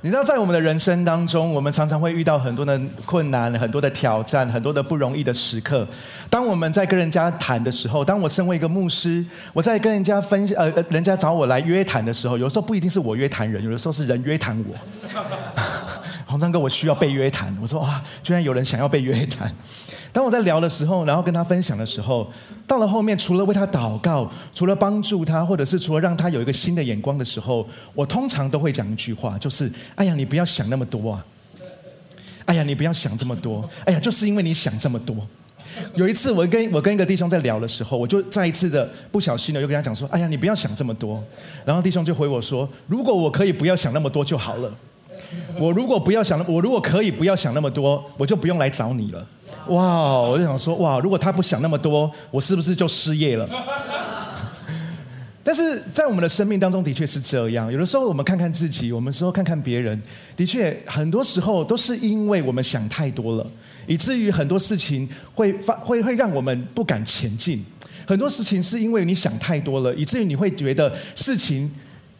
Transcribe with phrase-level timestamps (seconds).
[0.00, 5.86] 你知道，在我们的人生当中，我们常常会遇到很多的困难、很多的挑战、很多的不容易的时刻。
[6.30, 14.74] 当我们在跟人家谈的时候，当我身为一个牧师，我在跟人家分呃，人家找我来约谈的时候，有时候不一定是我约谈人，有的时候是人约谈我。
[16.26, 17.56] 洪章哥，我需要被约谈。
[17.60, 19.52] 我说啊，居然有人想要被约谈。
[20.18, 22.28] 当我在聊的时候，然后跟他分享的时候，
[22.66, 31.24] 到了后面，除了为他祷告，除了帮助他，或者是除了让他有一个新的眼光的时候，我通常都会讲一句话，就是：“哎呀，你不要想那么多啊！
[32.46, 33.70] 哎呀，你不要想这么多！
[33.84, 35.16] 哎呀，就是因为你想这么多。”
[35.94, 41.22] 有一次，我跟我跟一个弟兄在聊的时候，我就再一次的不小心的又跟他讲说：“哎呀，你不要想这么多。”
[41.64, 44.74] 然后弟兄就回我说：“如果我可以不要想那么多就好了。
[45.60, 49.24] 我如果不要想，我如果可以不要想那么多，我就不用来找你了。”
[49.68, 50.20] 哇！
[50.20, 50.98] 我就想说，哇！
[50.98, 53.48] 如果他不想那么多，我是不是就失业了？
[55.42, 57.72] 但是在我们的生命当中，的确是这样。
[57.72, 59.98] 有的时候，我们看看自己，我们说看看别人，
[60.36, 63.46] 的确，很多时候都是因为我们想太多了，
[63.86, 67.64] 以至于很多事情会发会会让我们不敢前进。
[68.06, 71.70] 很多事情是因为你想太多了，以至于你会觉得事情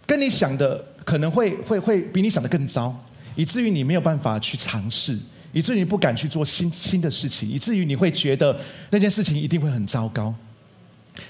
[0.06, 2.94] 跟你想的可能会会会比你想的更糟，
[3.36, 5.19] 以至于你没有办法去尝试。
[5.52, 8.58] 以至于不敢去做新新的事情，以至于你会觉得
[8.91, 10.34] 那件事情一定会很糟糕。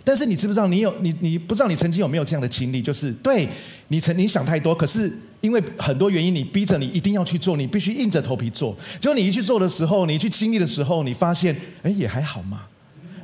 [0.04, 2.82] 但是你知不知道，你有你你不知道你曾经有没有这样的经历？
[2.82, 3.48] 就是对
[3.88, 8.76] 你曾你想太多，可是因为很多原因，你逼着你一定要去做，你必须硬着头皮做。
[9.00, 12.66] 结果你一去做的时候，你去经历的时候，你发现，哎，也还好嘛，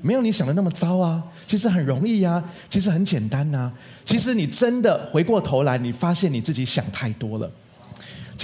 [0.01, 1.23] 没有你想的那么糟啊。
[1.47, 3.71] 其实很容易啊，其实很简单呐。
[4.03, 7.53] 其实你真的回过头来，你发现你自己想太多了。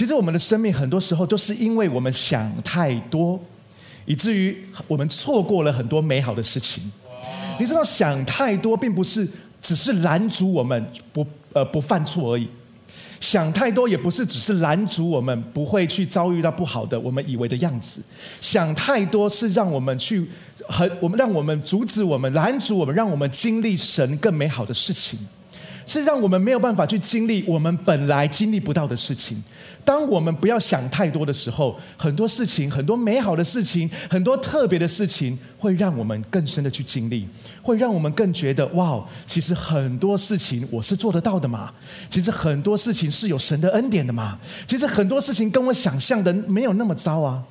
[0.01, 3.39] 其实我们的生命很多时候都是因为我们想太多，
[4.07, 4.57] 以至于
[4.87, 6.91] 我们错过了很多美好的事情。
[7.59, 9.29] 你知道，想太多并不是
[9.61, 12.49] 只是拦阻我们不呃不犯错而已，
[13.19, 18.01] 想太多也不是只是拦阻我们不会去遭遇到不好的我们以为的样子。
[18.41, 20.27] 想太多是让我们去
[20.67, 25.19] 很我们让我们阻止我们拦阻我们，让我们经历神更美好的事情，
[25.85, 29.43] 是让我们没有办法去经历我们本来经历不到的事情。
[29.83, 37.27] 当我们不要想太多的时候，很多事情、很多美好的事情、很多特别的事情，会让我们更深的去经历，
[37.61, 41.73] 会让我们更觉得哇，其实很多事情我是做得到的嘛。
[42.09, 44.39] 其实很多事情是有神的恩典的嘛。
[44.67, 47.43] 其实很多事情跟我想象的没有那么糟啊。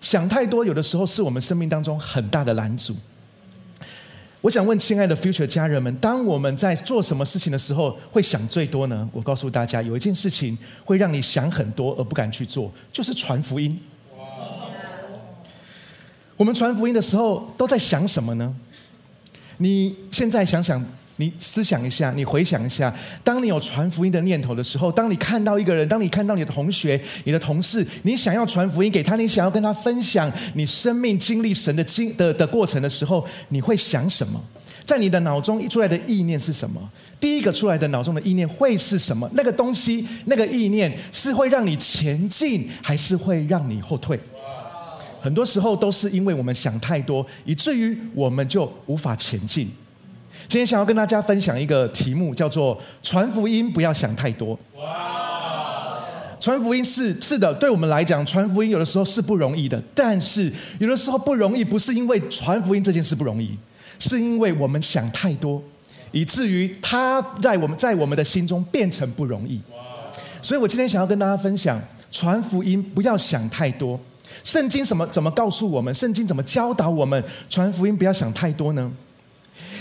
[0.00, 2.96] 想太多，有的时候是我们生命当中很大的拦阻。
[4.42, 9.08] 我想问亲爱的 Future 家人们，当我们在做什么事情的时候，会想最多呢？
[9.12, 13.80] 我告诉大家，有一件事情会让你想很多而不敢去做，就是传福音。
[16.36, 18.52] 我们传福音的时候都在想什么呢？
[19.58, 20.84] 你现在想想。
[21.22, 34.44] 你思想一下，你回想一下，当你有传福音的念头的时候，当你看到一个人，当你看到你的同学、你的同事，你想要传福音给他，你想要跟他分享你生命经历神的经的的过程的时候，你会想什么？
[34.84, 36.90] 在你的脑中一出来的意念是什么？
[37.20, 39.30] 第一个出来的脑中的意念会是什么？
[39.34, 44.18] 那个东西，那个意念是会让你前进，还是会让你后退？
[45.20, 49.70] 很多时候都是因为我们想太多，以至于我们就无法前进。
[50.46, 54.58] 今天想要跟大家分享一个题目，叫做“传福音不要想太多”。
[54.76, 56.02] 哇！
[56.38, 59.80] 传福音是是的，对我们来讲，传福音有的时候是不容易的。
[59.94, 63.56] 但是有的时候不容易，不是因为传福音这件事不容易，
[64.00, 65.62] 是因为我们想太多，
[66.10, 69.60] 以至于它在我们在我们的心中变成不容易。
[70.42, 73.98] 所以我今天想要跟大家分享，传福音不要想太多。
[74.42, 75.94] 圣经什么怎么告诉我们？
[75.94, 78.90] 圣经怎么教导我们传福音不要想太多呢？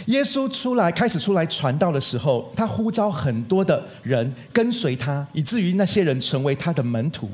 [0.06, 7.30] 耶稣出来开始出来传道的时候，他呼召很多的人跟随他，以至于那些人成为他的门徒。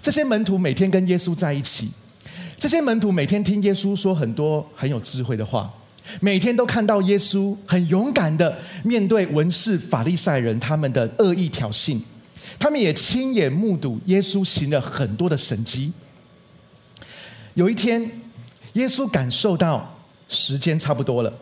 [0.00, 1.90] 这些门徒每天跟耶稣在一起，
[2.58, 5.70] 这些门徒每天听耶稣说很多很有智慧的话，
[6.20, 12.00] 每天都看到耶稣很勇敢的面对文士法利赛人他们的恶意挑衅，
[12.58, 15.92] 他们也亲眼目睹耶稣行了很多的神迹。
[17.54, 18.10] 有一天，
[18.74, 19.96] 耶稣感受到
[20.28, 21.32] 时间差不多了。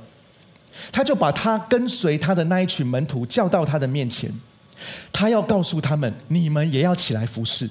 [0.93, 4.31] 他就把他跟随他的那一群门徒叫到他的面前，
[5.13, 7.69] 他要告诉他们：你们也要起来服侍。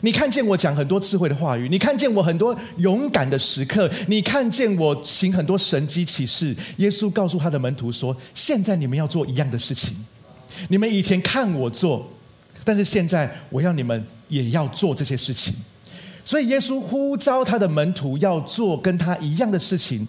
[0.00, 6.54] 你看见我讲很多智慧的话语，你看见我很多勇敢的时刻，你看见我行很多神迹启示。
[6.76, 9.96] 耶稣告诉他的门徒说：现在你们要做一样的事情。
[10.68, 12.06] 你们以前看我做，
[12.64, 15.54] 但是现在我要你们也要做这些事情。
[16.22, 20.06] 所以耶稣呼召他的门徒要做跟他一样的事情。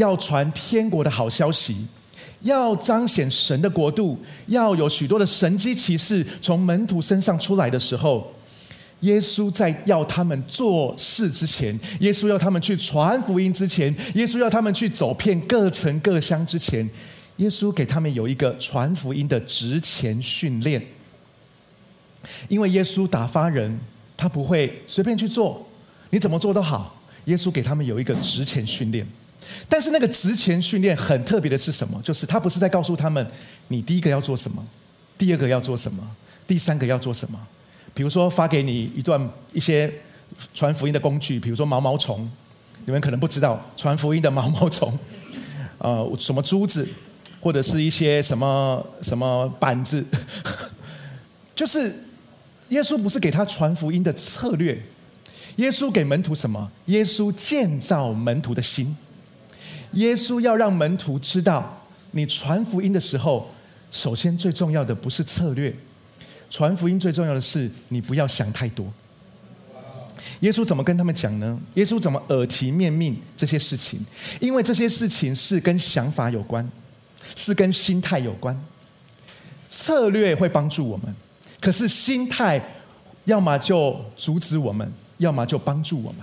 [0.00, 1.86] 要传天国的好消息，
[2.40, 8.32] 要彰显神的国度，要有许多的神机骑士从门徒身上出来的时候，
[9.00, 16.88] 耶稣在要他们做事之前，耶稣要他们去传福音之前，耶稣要他们去走遍各城各乡之前，
[17.36, 20.82] 耶稣给他们有一个传福音的值前训练。
[22.48, 23.78] 因为耶稣打发人，
[24.16, 25.66] 他不会随便去做，
[26.10, 26.96] 你怎么做都好。
[27.26, 29.06] 耶稣给他们有一个值钱训练。
[29.68, 32.00] 但是那个职前训练很特别的是什么？
[32.02, 33.26] 就是他不是在告诉他们，
[33.68, 34.64] 你第一个要做什么，
[35.16, 36.16] 第二个要做什么，
[36.46, 37.38] 第三个要做什么。
[37.92, 39.92] 比如说发给你一段一些
[40.54, 42.28] 传福音的工具，比如说毛毛虫，
[42.86, 44.96] 你们可能不知道传福音的毛毛虫，
[45.78, 46.88] 呃，什么珠子，
[47.40, 50.04] 或者是一些什么什么板子，
[51.54, 51.92] 就是
[52.68, 54.80] 耶稣不是给他传福音的策略，
[55.56, 56.70] 耶稣给门徒什么？
[56.86, 58.96] 耶稣建造门徒的心。
[59.92, 61.82] 耶稣要让门徒知道，
[62.12, 63.50] 你传福音的时候，
[63.90, 65.74] 首先最重要的不是策略，
[66.48, 68.86] 传福音最重要的是你不要想太多。
[70.40, 71.60] 耶稣怎么跟他们讲呢？
[71.74, 73.98] 耶稣怎么耳提面命这些事情？
[74.38, 76.70] 因为这些事情是跟想法有关，
[77.34, 78.58] 是跟心态有关。
[79.68, 81.14] 策略会帮助我们，
[81.60, 82.62] 可是心态
[83.24, 86.20] 要么就阻止我们，要么就帮助我们。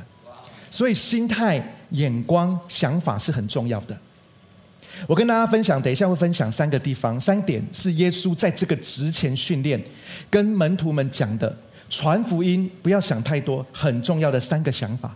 [0.72, 1.74] 所以心态。
[1.92, 3.98] 眼光、想法是很重要的。
[5.06, 9.80] 我跟大家分享，等一下会分享三个地方，三点是耶稣在这个职前训练
[10.30, 11.56] 跟门徒们讲的，
[11.90, 15.16] 传福音不要想太多，很重要的三个想法。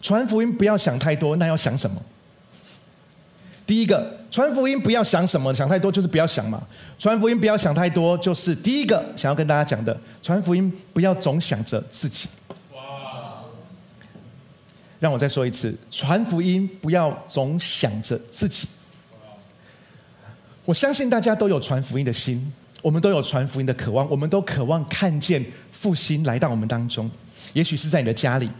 [0.00, 2.00] 传福音不要想太多，那要想什么？
[3.66, 6.62] 第一个，传福音不要想什么，想太多就是不要想嘛。
[6.98, 12.28] 传福音不要想太多，就是第一个想要跟大家讲的，传福音不要总想着自己。
[14.98, 18.66] 让我再说一次，传福音不要总想着自己。
[20.64, 22.52] 我相信大家都有传福音的心，
[22.82, 27.10] 我们都有传福音的渴望，我们都渴望看见复兴来到我们当中。
[27.52, 28.50] 也许是在你的家里，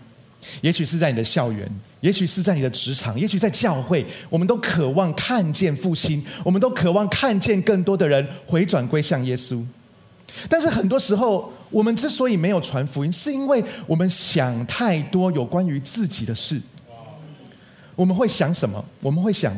[0.61, 1.69] 也许是在你的校园，
[2.01, 9.65] 也许是在你的职场，也许在教会，我们都渴望看见复兴，我们都渴望看见更多的人回转归向耶稣。
[10.49, 16.61] 但是很多时候，我们之所以没有传福音，是因为我们想太多有关于自己的事。
[17.95, 18.85] 我们会想什么？
[19.01, 19.53] 我们会想，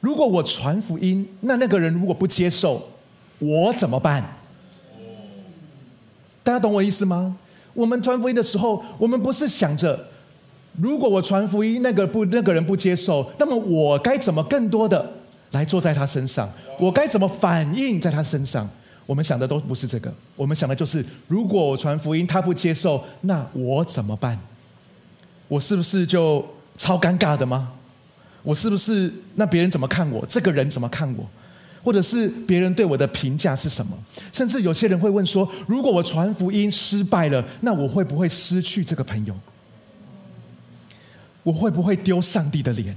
[0.00, 2.88] 如果我传福音，那那个人如果不接受，
[3.38, 4.36] 我怎么办？
[6.42, 7.36] 大家懂我意思吗？
[7.72, 10.08] 我们传福音的时候，我们不是想着，
[10.78, 15.14] 如果我传福音，那个不那个人不接受，那么我该怎么更多的
[15.52, 16.52] 来坐在他身上？
[16.78, 18.68] 我该怎么反应在他身上？
[19.06, 24.38] 我们想的都不是这个，我们想的就是：如果我传福音他不接受，那我怎么办？
[25.48, 26.46] 我是不是就
[26.76, 27.72] 超尴尬的吗？
[28.42, 30.24] 我是不是那别人怎么看我？
[30.26, 31.28] 这个人怎么看我？
[31.84, 33.98] 或者是别人对我的评价是什么？
[34.32, 39.36] 甚至有些人会问说：如果我传福音失败了，那我会不会失去这个朋友？
[41.42, 42.96] 我会不会丢上帝的脸？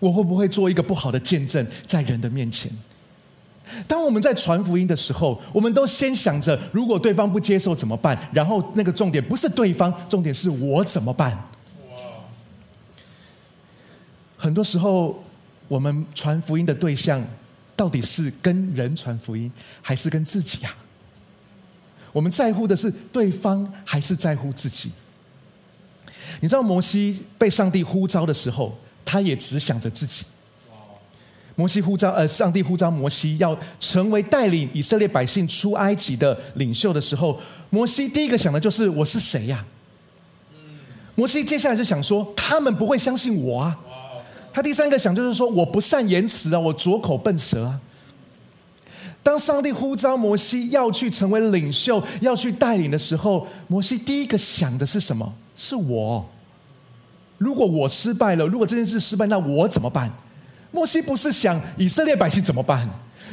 [0.00, 2.70] 我会不会做一个不好的见证在人的面前？
[3.86, 8.18] 当我们在传福音的时候，我们都先想着如果对方不接受怎么办？
[8.32, 11.32] 然后那个重点不是对方，重点是我怎么办？
[11.90, 11.96] 哇
[14.36, 15.22] 很多时候，
[15.68, 17.24] 我们传福音的对象
[17.76, 19.50] 到底是跟人传福音，
[19.80, 20.74] 还是跟自己啊？
[22.12, 24.92] 我们在乎的是对方，还是在乎自己？
[26.40, 30.26] 你知道摩西被上帝呼召的时候，他也只想着自己。
[31.54, 37.38] 摩西呼召，呃，上帝呼召摩西要成为带领以色列百姓出埃及的领袖的时候，
[37.70, 39.64] 摩西第一个想的就是我是谁呀？
[41.14, 43.78] 摩西接下来就想说，他们不会相信我啊。
[44.50, 47.80] 他第三个想就是说，我不善言辞啊，我拙口笨舌啊。
[49.22, 55.34] 当上帝呼召摩西要去成为领袖，要去带领的时候，摩西第一个想的是什么？
[55.54, 56.30] 是我。
[57.38, 60.12] 如果我失败了，如果这件事失败，那我怎么办？
[60.72, 62.88] 摩西不是想以色列百姓怎么办，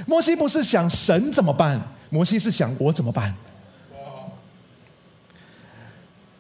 [0.06, 3.34] 摩西不是想神怎么办，摩西是想我怎么办。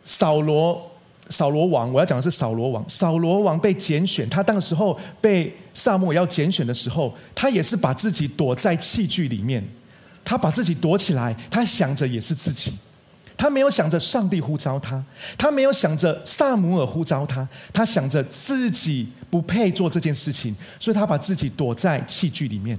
[0.05, 0.91] 扫罗，
[1.29, 2.83] 扫罗王，我要讲的是扫罗王。
[2.89, 9.63] 扫罗王被拣选，他当时候被萨摩要拣选的时候，他也是把自己躲在器具里面，
[10.25, 12.73] 他把自己躲起来，他想着也是自己。
[13.39, 15.01] 他没有想着上帝呼召他，
[15.37, 22.77] 他没有想着萨姆尔呼召他，他想着自己不配做这件事情，所以他把自己躲在器具里面。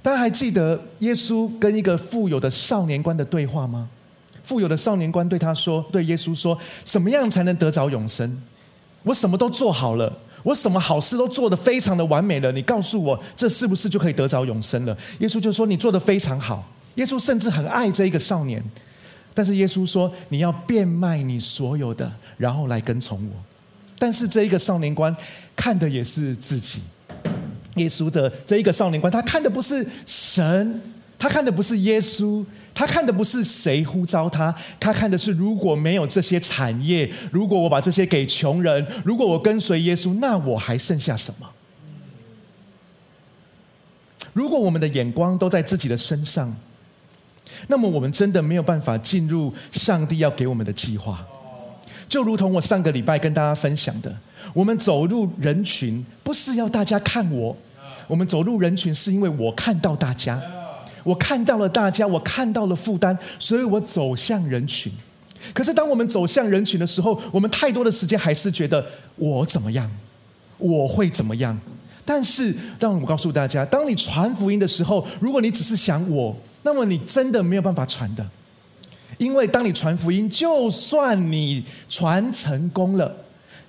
[0.00, 3.90] 大家还记得耶稣跟一个富有的少年官的对话吗？
[4.42, 8.40] 富有的少年官对他说：“对耶稣说，怎么样才能得着永生？
[9.02, 10.10] 我什么都做好了，
[10.42, 14.96] 我什么好事都做得非常的完美了，你告诉我，这是不是就可以得着永生了？
[15.18, 16.66] 耶稣就说：“你做的非常好。”
[16.96, 18.64] 耶稣甚至很爱这一个少年，
[19.38, 23.32] 但是耶稣说：“你要变卖你所有的，然后来跟从我。”
[23.96, 25.16] 但是这一个少年官
[25.54, 26.80] 看的也是自己。
[27.76, 30.80] 耶稣的这一个少年官，他看的不是神，
[31.16, 32.44] 他看的不是耶稣。
[32.74, 41.48] 他看的不是谁呼召他，他看的是如果没有这些产业，如果我把这些给穷人，如果我跟随耶稣，那我还剩下什么？
[44.32, 46.56] 如果我们的眼光都在自己的身上，
[47.68, 51.24] 那么我们真的没有办法进入上帝要给我们的计划。
[52.08, 54.14] 就如同我上个礼拜跟大家分享的，
[54.52, 57.56] 我们走入人群，不是要大家看我，
[58.06, 60.42] 我们走入人群是因为我看到大家。
[61.04, 64.92] 我看到了大家，我看到了负担，所以我走向人群。
[65.54, 68.84] 可是，当我们走向人群的时候，我们太多的时间还是觉得
[69.16, 69.90] 我怎么样，
[70.58, 71.58] 我会怎么样。
[72.04, 78.26] 但是，让我告诉大家，当你传福音的时候，如果你只是想我，那么你真的没有办法传的。
[79.16, 83.12] 因为当你传福音，就算你传成功了，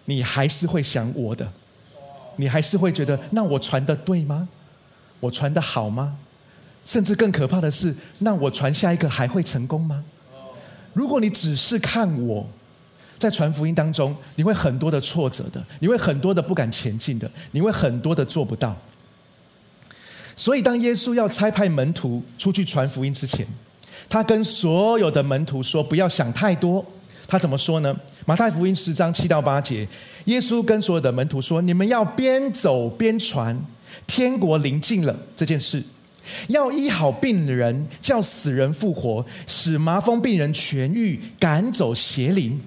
[0.06, 1.52] 你还是会想我的，
[2.36, 4.48] 你还是会觉得，那我传的对吗？
[5.20, 6.18] 我传的好吗？
[6.86, 10.04] 甚至更可怕的是，那我传下一个还会成功吗？
[10.94, 12.48] 如果你只是看我
[13.18, 18.76] 在传福音当中，你会很多的挫折的，你会很多的不敢前进的，你会很多的做不到。
[20.40, 23.46] 所以，当耶稣要差派门徒出去传福音之前，
[24.08, 26.84] 他跟所有的门徒说：“不要想太多。”
[27.28, 27.94] 他怎么说呢？
[28.26, 29.86] 马太福音十章七到八节，
[30.26, 33.60] 耶稣跟所有的门徒说：“你们要边走边传，
[34.08, 35.84] 天国临近了这件事。”
[36.48, 42.62] 要医好病人，叫死人复活，使麻风病人痊愈，赶走邪灵。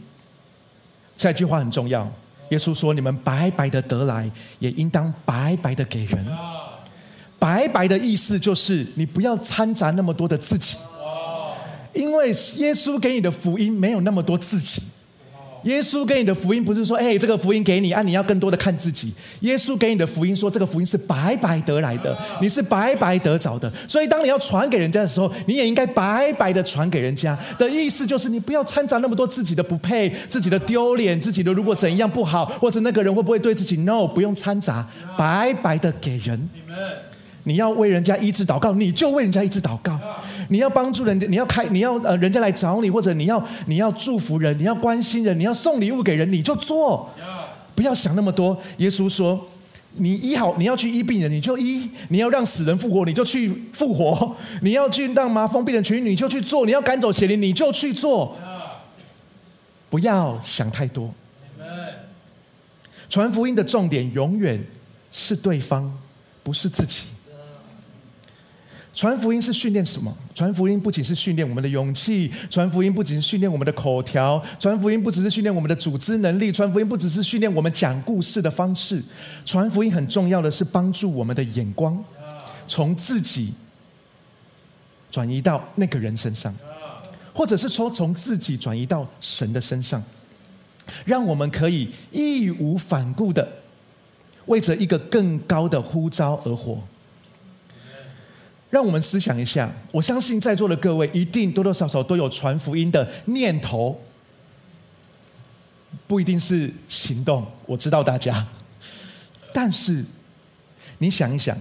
[1.16, 2.12] 下一句话很重要，
[2.50, 6.26] 耶稣说：“你们白白的得来，也应当白白的给人。”
[7.42, 10.76] 白白的意思就是，你不要掺杂那么多的自己，
[11.92, 14.80] 因为耶稣给你的福音没有那么多自己。
[15.64, 19.12] 耶稣给你的福音不是说，哎，这个福音给你啊，你要更多的看自己。
[19.40, 23.72] 耶稣给你的福音说，这个福音是白白得来的，你是白白得着的。
[23.88, 27.36] 所以，当你要传给人家的时候，你也应该白白的传给人家。
[27.58, 34.84] 的意思就是，你不要掺杂那么多自己的不配、自己的丢脸、自己的如果怎样不好，或者那个人会不会对自己 no，不用掺杂，
[35.16, 36.48] 白白的给人。
[37.44, 39.98] 你要为人家医治祷告，你就为人家医治祷告。
[40.48, 47.10] 你要帮助人家，你要开，你要呃，人家来找你，或者你要你要祝福人，你要关心人，你要送礼物给人，你就做，
[47.74, 48.56] 不要想那么多。
[48.76, 49.48] 耶稣说
[49.94, 58.36] ：“你医好，你要去医病人，你就医；你要让死人复活，你就去复活；你要去让麻风病人痊愈，你就去做；你要赶走邪灵，你就去做。
[59.88, 61.12] 不要想太多。
[63.08, 64.62] 传福音的重点永远
[65.10, 65.98] 是对方，
[66.42, 67.06] 不是自己。”
[68.94, 70.14] 传福音是训练什么？
[70.34, 79.02] 传福音不仅是训练我们的勇气，传福音不仅是训练我们的口条，传福音不只是训练我们的组织能力，传福音不只是训练我们讲故事的方式。
[79.46, 82.04] 传福音很重要的是帮助我们的眼光
[82.68, 83.54] 从自己
[85.10, 86.54] 转移到那个人身上，
[87.32, 90.02] 或者是说从自己转移到神的身上，
[91.06, 93.48] 让我们可以义无反顾的
[94.44, 96.78] 为着一个更高的呼召而活。
[98.72, 104.00] 让我们思想一下，我相信在座的各位一定多多少少都有传福音的念头，
[106.06, 107.46] 不一定是行动。
[107.66, 108.48] 我知道大家，
[109.52, 110.02] 但是
[110.96, 111.54] 你想一想，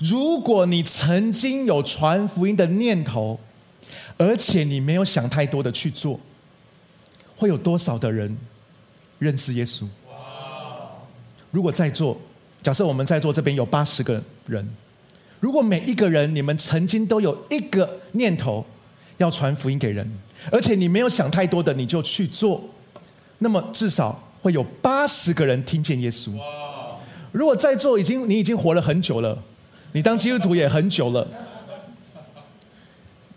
[0.00, 3.38] 如果你曾经有传福音的念头，
[4.18, 6.18] 而且你没有想太多的去做，
[7.36, 8.36] 会有多少的人
[9.20, 9.86] 认识耶稣？
[11.52, 12.20] 如果在座，
[12.60, 14.68] 假设我们在座这边有八十个人。
[15.40, 18.64] 如果每一个人，你们曾经都有一个念头
[19.16, 20.08] 要传福音给人，
[20.52, 22.62] 而且你没有想太多的，你就去做，
[23.38, 26.32] 那么至少会有八十个人听见耶稣。
[27.32, 29.42] 如果在座已经你已经活了很久了，
[29.92, 31.26] 你当基督徒也很久了，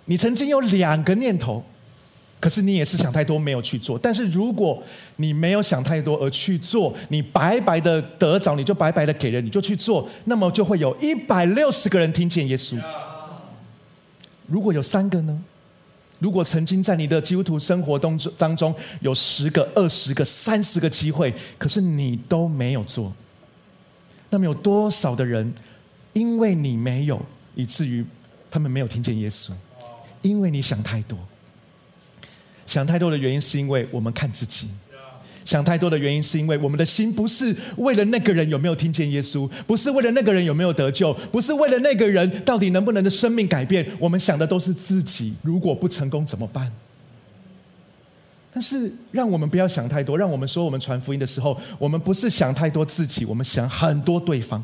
[0.05, 1.63] 你曾经有两个念头。
[2.43, 3.97] 可是你也是想太多，没有去做。
[3.97, 4.83] 但是如果
[5.15, 12.77] 你没有想太多而去做，你白白的得着，你就白白的给人，你就去做，那么就会有一百六十个人听见耶稣。
[14.45, 15.41] 如果有三个呢？
[16.19, 23.13] 如果曾经在你的基督徒生活当中当中有十个、二十个、三十个机会，可是你都没有做，
[24.29, 25.53] 那么有多少的人
[26.11, 28.05] 因为你没有，以至于
[28.51, 29.53] 他们没有听见耶稣？
[30.21, 31.17] 因为你想太多。
[32.65, 34.67] 想太多的原因是因为我们看自己，
[35.45, 46.71] 想太多的原因是因为我们的心不是为了那个人有没有听见耶稣，不是为了那个人有没有得救，不是为了那个人到底能不能的生命改变，我们想的都是自己，如果不成功怎么办？
[48.55, 54.63] 但是让我们不要想太多，让我们说我们传福音的时候，我们不是想太多自己，我们想很多对方。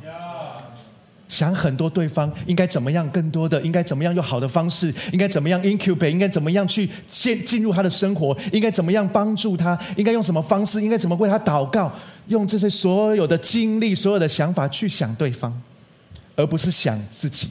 [1.30, 11.94] 想很多对方应该怎么样，更多的应该怎么样用好的方式，应该怎么样 incubate，应该怎么样去进进入他的生活，应该怎么样帮助他，应该用什么方式，应该怎么为他祷告，
[12.28, 15.62] 用这些所有的精力、所有的想法去想对方，
[16.36, 17.50] 而不是想自己。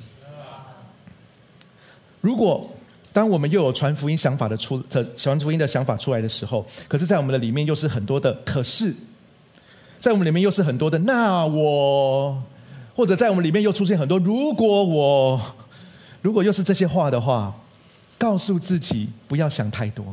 [2.21, 2.69] 如果
[3.13, 4.83] 当我们又有传福音想法的出，
[5.17, 8.93] 传福音的想法出来的时候，可是，在我们的里面又是很多的，可是，
[10.01, 12.43] 在我们里面又是很多的，那我。
[12.99, 15.41] 或者在我们里面又出现很多，如果我
[16.21, 17.55] 如果又是这些话的话，
[18.19, 20.13] 告诉自己不要想太多，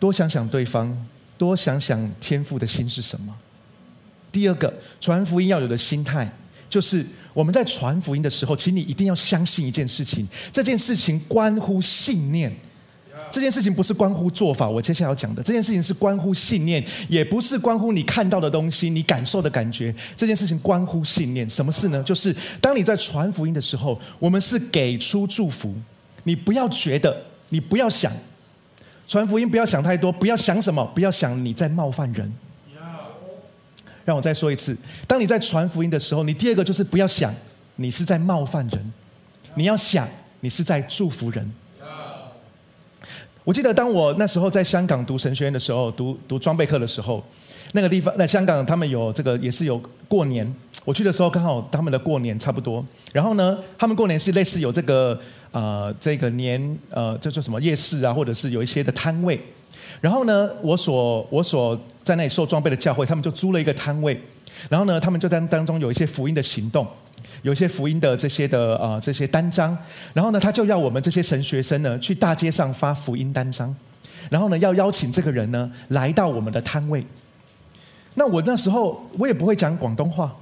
[0.00, 0.92] 多想想对方，
[1.38, 3.32] 多想想天父的心是什么。
[4.32, 6.28] 第二个，传福音要有的心态，
[6.68, 12.52] 就是我们在传福音的时候，请你一定要相信一件事情，这件事情关乎信念。
[13.36, 19.94] 这件事情不是关乎做法，我接下来要讲的这件事情是关乎信念，也不是关乎你看到的东西、你感受的感觉。
[20.16, 22.02] 这件事情关乎信念，什么事呢？
[22.02, 25.74] 就是当你在传福音的时候，我们是给出祝福。
[26.24, 27.14] 你不要觉得，
[27.50, 28.10] 你不要想
[29.06, 32.32] 传福音，不要想太多，不要想什么，不要想你在冒犯人。
[34.06, 34.74] 让我再说一次，
[35.06, 37.34] 当你在传福音的时候，你第二个就是不要想
[37.74, 38.92] 你是在冒犯人，
[39.56, 40.08] 你要想
[40.40, 41.52] 你是在祝福人。
[43.46, 47.22] 我记得当我那时候在香港读神学院的时候，读读装备课的时候，
[47.74, 50.52] 那个地方在香港，他们有这个也是有过年。
[50.84, 52.84] 我去的时候刚好他们的过年差不多。
[53.12, 55.16] 然后呢，他们过年是类似有这个
[55.52, 59.40] 呃这个年呃叫做什么夜市啊，或者是有一些的摊位。
[60.00, 64.20] 然后呢，我所我所在那里受装备的教会，他们就租了一个摊位。
[64.68, 66.84] 然后呢，他们就在当中有一些福音的行动。
[67.46, 69.78] 有些福音的这些的啊这些单张，
[70.12, 73.72] 然后呢，他就要我们这些神学生呢去大街上发福音单张，
[74.28, 77.06] 然后呢要邀请这个人呢来到我们的摊位。
[78.14, 80.34] 那我那时候我也不会讲广东话，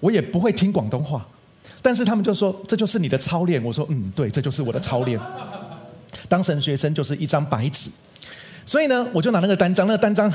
[0.00, 1.24] 我也不会听广东话，
[1.80, 3.62] 但是他们就说这就是你的操练。
[3.62, 5.16] 我说嗯，对，这就是我的操练。
[6.28, 7.88] 当神学生就是一张白纸，
[8.66, 10.28] 所以呢，我就拿那个单张，那个单张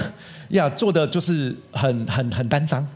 [0.51, 2.87] 呀做的就是很很很单张。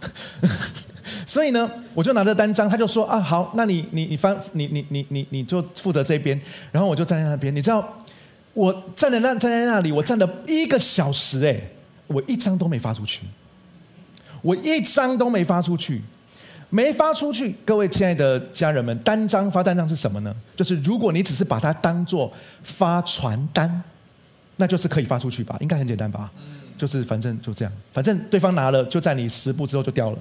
[1.28, 6.40] 所以呢，我就拿着单张，他就说啊，好，那你你你翻，你你你你你就负责这边，
[6.72, 7.54] 然后我就站在那边。
[7.54, 7.98] 你知道，
[8.54, 11.60] 我站在那站在那里，我站了一个小时，哎，
[12.08, 13.26] 我一张都没发出去，
[14.42, 16.02] 我一张都没发出去，
[16.70, 17.54] 没发出去。
[17.66, 20.34] 各位亲爱的家人们，单张发单张是什么呢？
[20.56, 22.32] 就是如果你只是把它当做
[22.64, 23.84] 发传单，
[24.56, 25.58] 那就是可以发出去吧？
[25.60, 26.32] 应该很简单吧？
[26.78, 30.18] 就是反正就这样，反正对方拿了，就在你十步之后就掉了。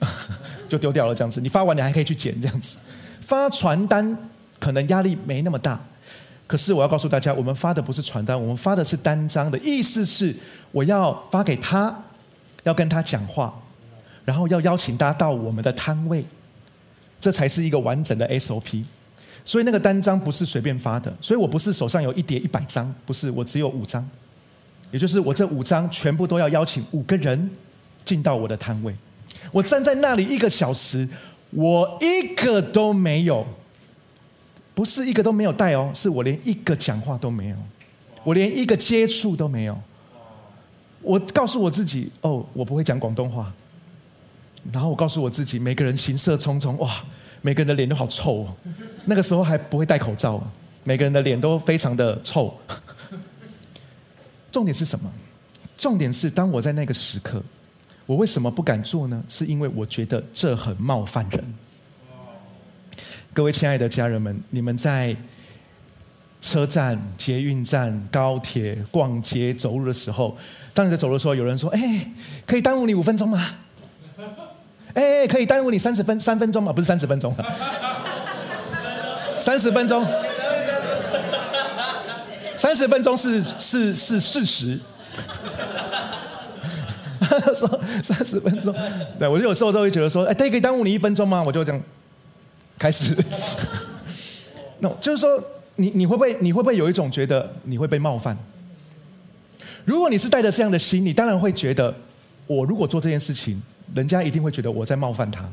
[0.68, 2.78] 就丢掉了这样子，你发完你还可以去捡这样子。
[3.20, 4.16] 发传单
[4.58, 5.80] 可能压力没那么大，
[6.46, 10.34] 可是我要告诉大家，我们发的不是传单，我们发的是单张的意思是
[10.72, 12.04] 我要发给他，
[12.64, 13.54] 要跟他讲话，
[14.24, 16.24] 然后要邀请他到我们的摊位，
[17.18, 18.84] 这才是一个完整的 SOP。
[19.46, 24.08] 所以那个单张不是随便发的，所以我不是手上有一叠一百张，不是，我只有五张，
[24.90, 27.50] 也就是我这五张全部都要邀请五个人
[28.04, 28.96] 进到我的摊位。
[29.52, 31.08] 我站在那里一个小时，
[31.50, 33.46] 我一个都没有，
[34.74, 37.56] 不是一个都没有带哦，是我连一个讲话都没有，
[38.24, 39.80] 我连一个接触都没有。
[41.02, 43.52] 我告诉我自己，哦，我不会讲广东话。
[44.72, 47.04] 然后我告诉我自己，每个人行色匆匆，哇，
[47.42, 48.54] 每个人的脸都好臭哦。
[49.04, 50.42] 那个时候还不会戴口罩，
[50.84, 52.58] 每个人的脸都非常的臭。
[54.50, 55.12] 重点是什么？
[55.76, 57.42] 重点是当我在那个时刻。
[58.06, 59.24] 我为什么不敢做呢？
[59.28, 61.54] 是因为我觉得这很冒犯人。
[63.32, 65.16] 各位亲爱的家人们，你们在
[66.40, 70.36] 车站、捷运站、高铁、逛街、走路的时候，
[70.74, 72.12] 当你在走的时候，有人说：“哎，
[72.46, 73.42] 可以耽误你五分钟吗？”
[74.92, 76.72] 哎，可以耽误你三十分三分钟吗？
[76.72, 77.34] 不是三十分钟，
[79.38, 80.06] 三十分钟，
[82.54, 84.78] 三十分钟是是是事实。
[87.54, 88.74] 说三十分钟，
[89.18, 91.42] 对我就有时候都会觉得说，哎，他可以耽误你一分钟吗？
[91.44, 91.82] 我就这样
[92.78, 93.16] 开始。
[94.80, 95.42] 那就是说，
[95.76, 98.36] 你你会不会你会不会有一种觉得你会被冒犯？
[99.84, 101.94] 如果你是带着这样的心，你当然会觉得，
[102.46, 103.62] 我如果做这件事情，
[103.94, 105.44] 人家一定会觉得我在冒犯他。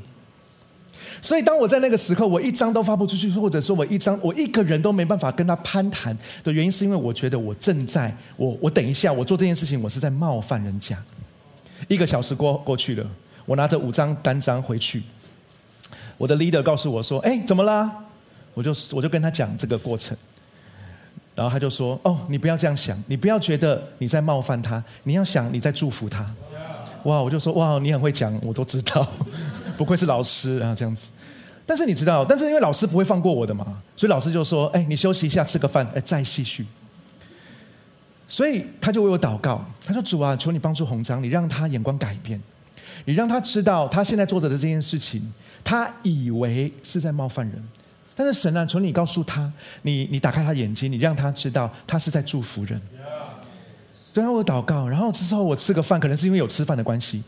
[1.22, 10.98] 所以当我在那个时刻，我一张都发不出去，或者说我一张我一个人都没办法跟他攀谈的原因，是因为我觉得我正在我我等一下我做这件事情，我是在冒犯人家。
[11.94, 13.06] 一个小时过过去了，
[13.46, 15.04] 我拿着五张单张回去，
[16.18, 18.06] 我的 leader 告诉我说：“哎，怎么啦？”
[18.56, 20.16] 我就我就跟他讲这个过程，
[21.36, 26.26] 然后他就说：“哦，你不要这样想，你不要觉得你在冒犯他，你要想你在祝福他。”
[27.04, 29.06] 哇，我就说：“哇，你很会讲，我都知道，
[29.78, 31.12] 不愧是老师啊，这样子。”
[31.68, 36.66] 但是你知道，但是因为老师不会放过我的嘛，所以老师就说：“哎，你休息一下，吃个饭，哎，再继续。”
[38.32, 42.42] 所以他就为我祷告，他说：“主啊，求你帮助红章，你让他眼光改变，
[43.04, 45.34] 你让他知道他现在做着的这件事情，
[45.66, 47.62] 他以为是在冒犯人，
[48.16, 52.82] 但是神啊，求你告诉他，你你打开他眼睛，你让他知道他是在祝福人。”
[54.14, 57.22] 最后我祷告，然后之后我吃个饭，可能是因为有吃饭的关系，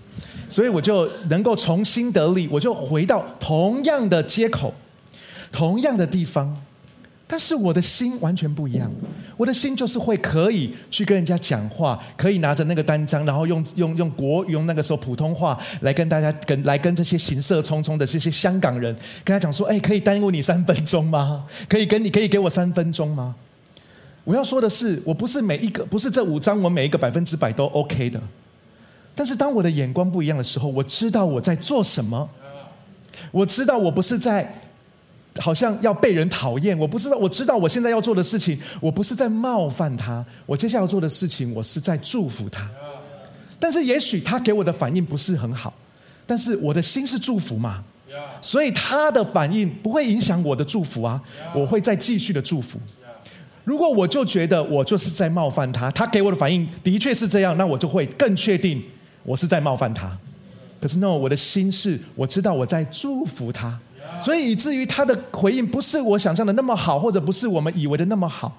[0.49, 4.73] 所以我就能够重新得力，我就回到同样的街口，
[5.51, 6.55] 同样的地方，
[7.33, 8.91] 但是我的心完全不一样。
[9.37, 21.43] 我的心就是会可以去跟人家讲话，可以拿着那个单张，然后用用用国用那个时候普通话来跟大家跟来跟这些行色匆匆的这些香港人跟他讲说：“哎，可以耽误你三分钟吗？
[21.67, 23.33] 可以跟你可以给我三分钟吗？”
[24.25, 28.21] 我要说的是，我不是每一个，不是这五张，我每一个百分之百都 OK 的。
[29.15, 32.29] 但是当我的眼光不一样的时候，我知道我在做什么。
[33.31, 34.61] 我知道我不是在
[35.39, 42.69] 好像要被人讨厌，我不知道，我知道我现在要做的事情，我不是在冒犯他，我接下来要做的事情，我是在祝福他。
[43.59, 45.73] 但是也许他给我的反应不是很好，
[46.25, 47.83] 但是我的心是祝福嘛，
[48.41, 51.21] 所以他的反应不会影响我的祝福啊，
[51.55, 52.77] 我会再继续的祝福。
[53.63, 58.83] 如果我就觉得我就是在冒犯他，他给我的反应的确是这样，那我就会更确定
[59.23, 60.15] 我是在冒犯他。
[60.81, 63.79] 可是 no，我的心是我知道我在祝福他，
[64.21, 68.57] 所以以至于他的回应不是我想象的那么好，或者不是我们以为的那么好，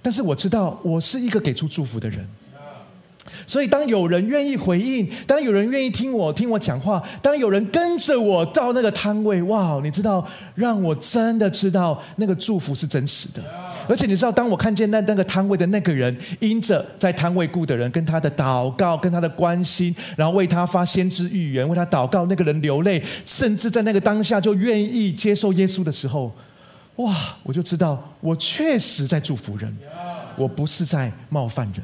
[0.00, 2.28] 但是我知道我是一个给出祝福的人。
[3.46, 9.80] 所以，当有人愿意回应，当有人愿意听我听我讲话，当有人跟着我到那个摊位，哇！
[9.82, 13.42] 你知道，让我真的知道那个祝福是真实的。
[13.88, 26.32] 而且，你知道，当我看见那那个摊位的那个人，因着在摊位顾的人跟他的祷告、跟他的关心，然后为他发先知预言，为他祷告，那个人流泪，甚至在那个当下就愿意接受耶稣的时候，
[26.96, 27.14] 哇！
[27.42, 29.76] 我就知道，我确实在祝福人，
[30.36, 31.82] 我不是在冒犯人。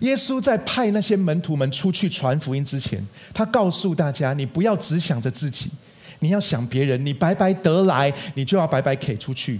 [0.00, 5.70] 耶稣在派那些门徒们出去传福音之前，他告诉大家：“你不要只想着自己，
[6.18, 7.04] 你要想别人。
[7.04, 9.58] 你白白得来，你就要白白给出去。”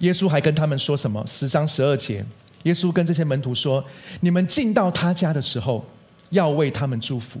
[0.00, 1.24] 耶稣还跟他们说什么？
[1.26, 2.24] 十章十二节，
[2.64, 3.84] 耶稣跟这些门徒说
[4.20, 5.84] ：“你们进到他家的时候，
[6.30, 7.40] 要为他们祝福。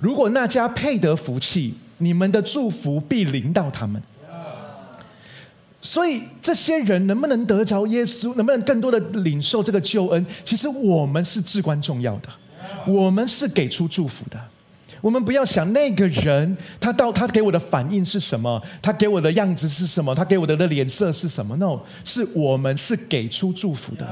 [0.00, 4.02] 如果那家配得福气，你们的祝福必临到他们。”
[5.86, 10.26] 所以这些人能不能得着耶稣，能不能更多的领受这个救恩？
[10.42, 12.28] 其实我们是至关重要的，
[12.88, 14.40] 我们是给出祝福的。
[15.00, 24.08] 我们不要想那个人他到他给我的反应是什么，他给我的样子是什么，他给我的的脸色是什么？No，是我们是给出祝福的。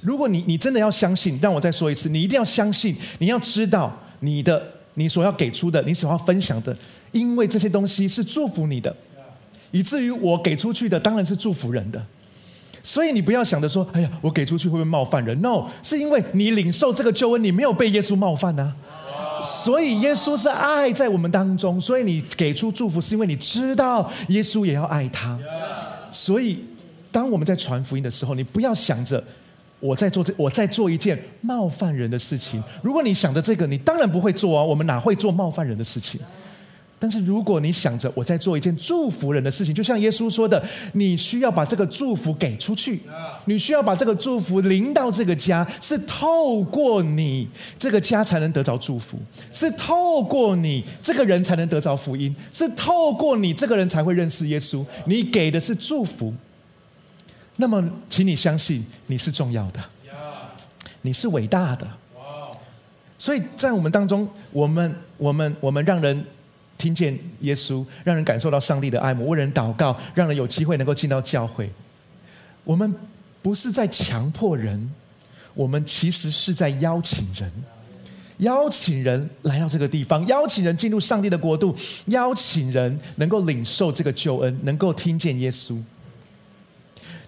[0.00, 4.62] 如果你你真的要相信，让我再说一次，你一定要相信，你要知道你的
[4.94, 6.76] 你所要给出的，你所要分享的，
[7.10, 8.94] 因为这些东西是祝福你的。
[9.74, 12.00] 以至于我给出去的当然是祝福人的，
[12.84, 18.72] 所以你不要想着说：“哎呀，我给出去会不会冒犯人？”No，是因为你领受这个救恩，你没有被耶稣冒犯呢。
[19.42, 25.36] 所以耶稣是爱在我们当中，所以你给出祝福是因为你知道耶稣也要爱他。
[26.08, 26.60] 所以
[27.10, 29.22] 当我们在传福音的时候，你不要想着
[29.80, 32.62] 我在做这，我在做一件冒犯人的事情。
[32.80, 34.62] 如果你想着这个，你当然不会做啊。
[34.62, 36.20] 我们哪会做冒犯人的事情？
[37.04, 40.64] 但是如果你想着我在做一件祝福人的事情，就像耶稣说的，
[40.94, 42.98] 你需要把这个祝福给出去，
[43.44, 47.46] 你需要把这个祝福临到这个家，是透过你
[47.78, 49.18] 这个家才能得着祝福，
[49.52, 54.82] 是透过你这个人才能得着福音，是透过你这个人才会认识耶稣。
[55.04, 56.32] 你给的是祝福，
[57.56, 59.80] 那么请你相信你是重要的，
[61.02, 61.86] 你是伟大的。
[63.18, 66.24] 所以在我们当中，我们我们我们让人。
[66.84, 71.70] 听见耶稣，让人感受到上帝的爱慕；为人祷告，让人有机会能够进到教会。
[72.62, 72.94] 我们
[73.40, 74.92] 不是在强迫人，
[75.54, 77.50] 我们其实是在邀请人，
[78.38, 81.74] 邀请人来到这个地方，邀请人进入上帝的国度，
[82.08, 85.82] 邀请人能够领受这个救恩，能够听见耶稣。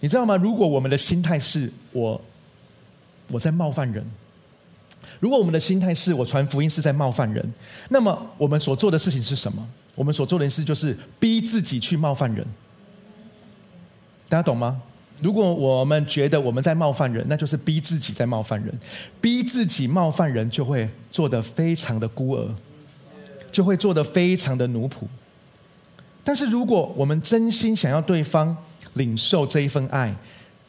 [0.00, 0.36] 你知道吗？
[0.36, 2.20] 如果我们的心态是我
[3.28, 4.04] 我在冒犯人。
[5.20, 7.54] 如果我们的心态是我传福音是在冒犯人，
[7.88, 9.66] 那么我们所做的事情是什么？
[9.94, 12.46] 我们所做的事就是逼自己去冒犯人。
[14.28, 14.82] 大家懂吗？
[15.22, 18.78] 如果我们觉得我们在冒犯人，那就是逼自己在冒犯人，
[19.20, 22.54] 逼自己冒犯人，就会做得非常的孤儿，
[23.50, 25.04] 就会做得非常的奴仆。
[26.22, 28.54] 但是如果我们真心想要对方
[28.92, 30.14] 领受这一份爱，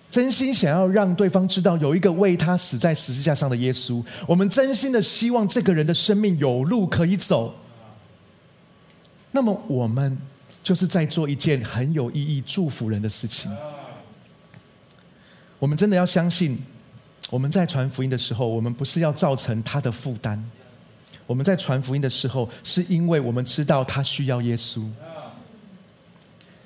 [0.10, 7.56] 真心想要让对方知道有一个为他死在十字架上的耶稣，我们真心的希望这个人的生命有路可以走，
[9.32, 10.18] 那么我们
[10.64, 13.52] 就是在做一件很有意义、祝福人的事情。
[15.60, 16.58] 我们真的要相信，
[17.30, 20.44] 我们在传福音的时候，我们不是要造成他的负担。
[21.26, 24.84] 我们在传福音的时候，是因为我们知道他需要耶稣。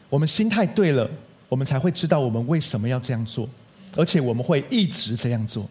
[0.10, 1.10] 我们心态对了，
[1.52, 3.50] 我们才会知道我们为什么要这样做，
[3.98, 5.70] 而且我们会一直这样做。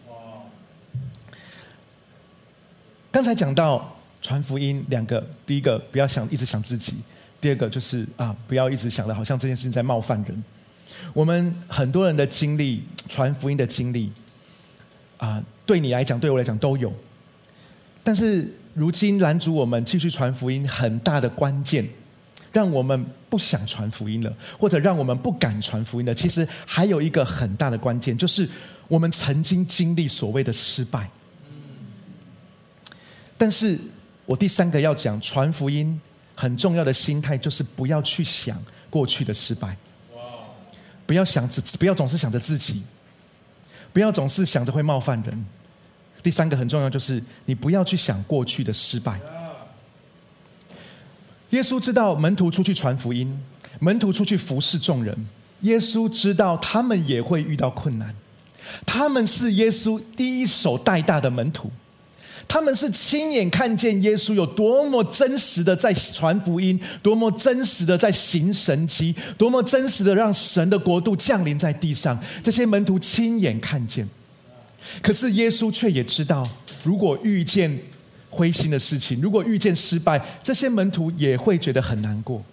[3.11, 6.97] 刚才讲到传福音，两个，第一个不要想一直想自己，
[7.41, 10.43] 第二个就是啊，不要一直想的好像这件事情在冒犯人。
[11.15, 14.11] 我们很多人的经历，传福音的经历，
[15.17, 16.93] 啊，对你来讲，对我来讲都有。
[18.03, 21.89] 但是如今拦阻我们继续传福音很大的关键，
[22.51, 28.47] 让我们不想传福音了，或者让我们不敢传福音的，其实还有一个很大的关键，就是
[28.87, 31.09] 我们曾经经历所谓的失败。
[33.37, 33.79] 但是
[34.25, 35.99] 我第三个要讲传福音
[36.35, 39.75] 很重要的心态，就是不要去想过去的失败。
[41.07, 42.83] 不要想着，不要总是想着自己，
[43.91, 45.45] 不要总是想着会冒犯人。
[46.23, 49.19] 第三个很重要，就是你不要去想过去的失败。
[51.51, 53.39] 耶稣知道门徒出去传福音，
[53.79, 55.15] 门徒出去服侍众人，
[55.61, 58.13] 耶稣知道他们也会遇到困难，
[58.85, 61.71] 他们是耶稣第一手带大的门徒。
[62.47, 72.19] 他们是亲眼看见耶稣有多么真实的在传福音，多么真实的在行神迹，多么真实的让神的国度降临在地上。
[72.43, 74.05] 这些门徒亲眼看见，
[75.01, 76.45] 可是耶稣却也知道，
[76.83, 77.79] 如果遇见
[78.31, 82.43] 灰心的事情，如果遇见失败，这些门徒也会觉得很难过。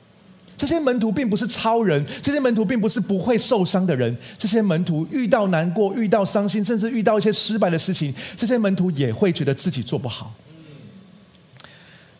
[0.56, 4.14] 这些门徒并不是超人，这些门徒并不是不会受伤的人。
[4.36, 10.34] 这些门徒遇到难过、遇到伤心，甚至遇到一些失败的事情，这些门徒也会觉得自己做不好。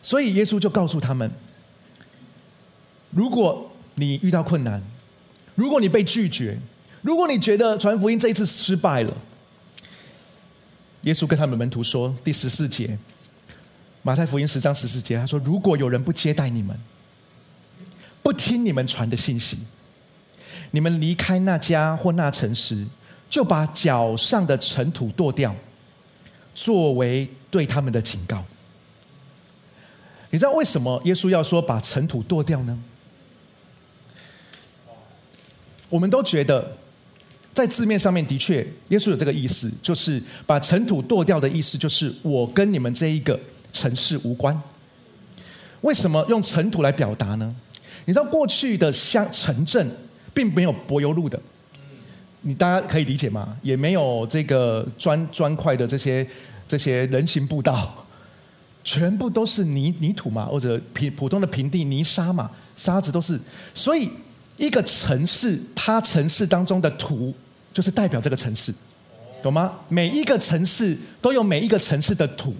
[0.01, 1.29] 所以耶稣就告诉他们：
[3.11, 4.81] 如果你遇到困难，
[5.55, 6.57] 如果你被拒绝，
[7.01, 9.17] 如果你觉得传福音这一次失败了，
[11.01, 12.97] 耶稣跟他们门徒说：第十四节，
[14.01, 16.77] 马太福音十章十四节，他说：如果有人不接待你们。
[18.21, 19.57] 不听你们传的信息，
[20.71, 22.85] 你们离开那家或那城时，
[23.27, 25.55] 就把脚上的尘土剁掉，
[26.53, 28.43] 作为对他们的警告。
[30.29, 32.77] 你知道为什么耶稣要说把尘土剁掉呢？
[35.87, 36.77] 我们都觉得，
[37.51, 43.39] 在字面上面的确，耶稣有这个意思，就是把尘土剁掉的意思，就是我跟你们这一个
[43.71, 44.59] 城市无关。
[45.81, 47.55] 为什么用尘土来表达呢？
[48.05, 49.87] 你知道过去的乡城镇
[50.33, 51.39] 并没有柏油路的，
[52.41, 53.57] 你大家可以理解吗？
[53.61, 56.25] 也没有这个砖砖块的这些
[56.67, 58.05] 这些人行步道，
[58.83, 63.39] 全部都是泥泥土嘛，或者平普通的平地泥沙嘛，沙子都是。
[63.75, 64.09] 所以
[64.57, 67.33] 一个城市，它城市当中的土
[67.71, 68.73] 就是代表这个城市，
[69.43, 69.71] 懂吗？
[69.87, 72.55] 每一个城市都有每一个城市的土，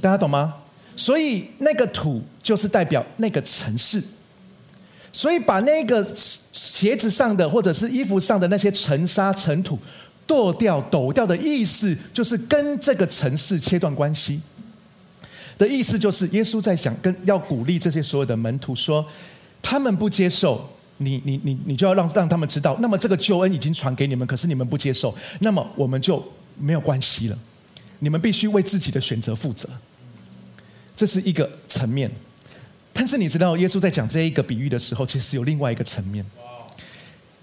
[0.00, 0.54] 大家懂吗？
[0.96, 4.02] 所以那个土就是代表那个城市。
[5.12, 9.76] 所以把那个鞋子上的或者是衣服上的那些尘沙尘土
[10.24, 14.40] 剁掉、抖掉的意思，就是跟这个城市切断关系。
[15.58, 19.04] 的意思就是，耶稣在想跟要鼓励这些所有的门徒说，
[19.60, 26.24] 他们不接受你，你你你就要让让他们知道，那么这个救恩已经传给你们，可是你们不接受，那么我们就
[26.56, 27.38] 没有关系了。
[27.98, 29.68] 你们必须为自己的选择负责。
[31.00, 32.10] 这是一个层面。
[32.92, 36.22] 但是你知道，耶稣在讲这一个比喻的时候，其实有另外一个层面。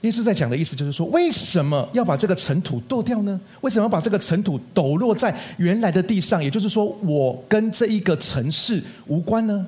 [0.02, 3.42] 耶稣在讲的意思就是说，为什么要把这个尘土剁掉呢？
[3.62, 6.44] 为什么要把这个尘土抖落在原来的地上？
[6.44, 9.66] 也就是说，我跟这一个城市无关呢？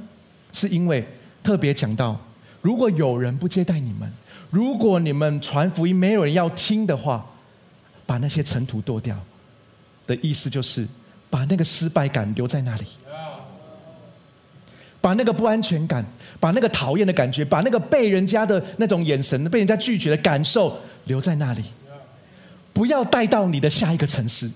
[0.54, 1.04] 是因为
[1.42, 2.22] 特别讲到，
[2.62, 4.08] 如果有人不接待你们，
[4.52, 7.26] 如果你们传福音没有人要听的话，
[8.06, 9.18] 把那些尘土剁掉
[10.06, 10.88] 的意思就是，
[11.32, 12.86] 把那个失败感留在那里。
[15.02, 16.06] 把那个不安全感，
[16.40, 21.64] 把那个讨厌的感觉，把那个被人家的那种眼神、被人家拒绝的感受留在那里，
[22.74, 24.50] 不要带到你的下一个城市，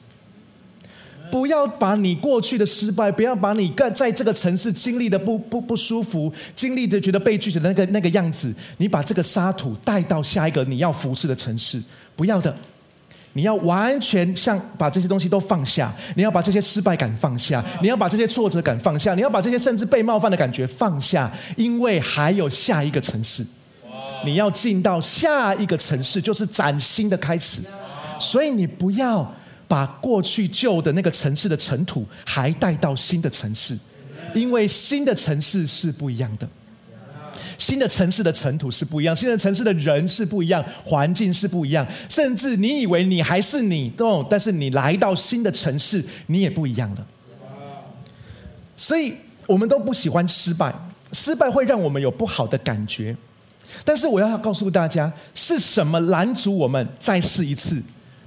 [1.31, 11.81] 不要把你过去的失败，不要把你在在这个城市经历的不不不舒服，经历的觉得被拒绝的那个那个样子，你把这个沙土带到下一个你要服侍的城市，
[12.15, 12.53] 不要的。
[13.33, 23.43] 你要完全像把这些东西都放下，你要把这些失败感放下，你要把这些挫折感放下，你要把这些甚至被冒犯的感觉放下，因为还有下一个城市，
[24.23, 27.61] 你要进到下一个城市，就是崭新的开始。
[28.19, 29.33] 所以你不要
[29.67, 33.75] 把过去旧的那个城市的尘土还带到新的城市，
[34.35, 36.47] 因为新的城市是不一样的。
[37.63, 44.27] 新的城市的尘土是不一样，新的城市的人是不一样，环境是不一样，甚至你以为你还是你，懂？
[44.29, 47.07] 但是你来到新的城市，你也不一样了。
[48.75, 49.13] 所以
[49.47, 50.75] 我们都不喜欢失败，
[51.13, 53.15] 失败会让我们有不好的感觉。
[53.85, 57.81] 但是我要告诉大家，是什么拦阻我们再试一次？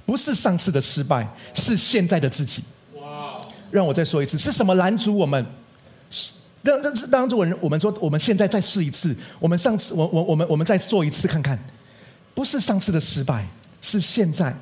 [0.07, 2.63] 不是上次的失败，是现在的自己。
[2.95, 3.39] 哇！
[3.69, 5.45] 让我再说一次，是什么拦阻我们？
[6.63, 9.15] 当当当作人，我们说我们现在再试一次。
[9.39, 11.57] 我们上次，我我我们我们再做一次看看，
[12.33, 13.47] 不是上次的失败，
[13.81, 14.55] 是现在，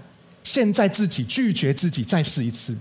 [0.44, 2.78] 现在自己拒绝自己再试一次。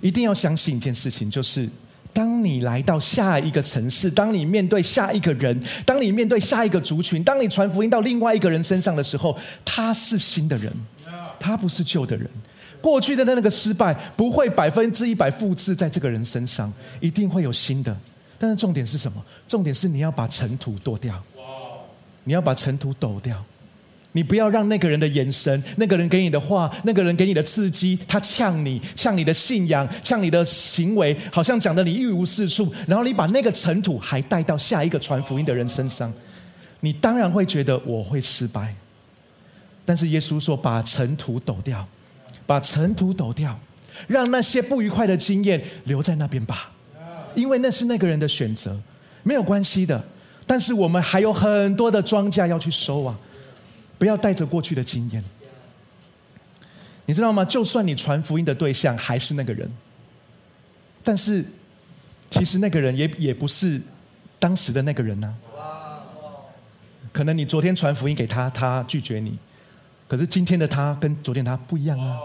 [0.00, 1.68] 一定要相信一件事情，就是
[2.12, 10.72] 当你来到下一个城市，当你面对下一个人，当你面对下一个族群，当你传福音到另外一个人身上的时候，他是新的人，
[11.40, 12.30] 他不是旧的人。
[12.84, 16.70] 过去的那个失败不会百分之一百复制在这个人身上，
[17.00, 17.96] 一定会有新的。
[18.38, 19.24] 但是重点是什么？
[19.48, 21.18] 重点是你要把尘土剁掉。
[22.24, 23.42] 你要把尘土抖掉。
[24.12, 32.70] 你不要让那个人的眼神、那个人给你的话、那个人给你的刺激，他呛你、呛你的信仰、呛你的行为，好像讲的你一无是处。
[32.86, 36.12] 然后你把那个尘土还带到下一个传福音的人身上，
[36.80, 38.74] 你当然会觉得我会失败。
[39.86, 41.88] 但是耶稣说：“把尘土抖掉。”
[42.46, 43.58] 把尘土抖掉，
[44.06, 46.72] 让那些不愉快的经验留在那边吧，
[47.34, 48.78] 因为那是那个人的选择，
[49.22, 50.04] 没有关系的。
[50.46, 53.18] 但是我们还有很多的庄稼要去收啊！
[53.96, 55.24] 不要带着过去的经验，
[57.06, 57.42] 你知道吗？
[57.44, 59.70] 就算你传福音的对象还是那个人，
[61.02, 61.42] 但是
[62.28, 63.80] 其实那个人也也不是
[64.38, 65.34] 当时的那个人呐。
[67.10, 69.38] 可能你昨天传福音给他，他拒绝你，
[70.14, 72.16] 可是今天的他跟昨天他不一样啊。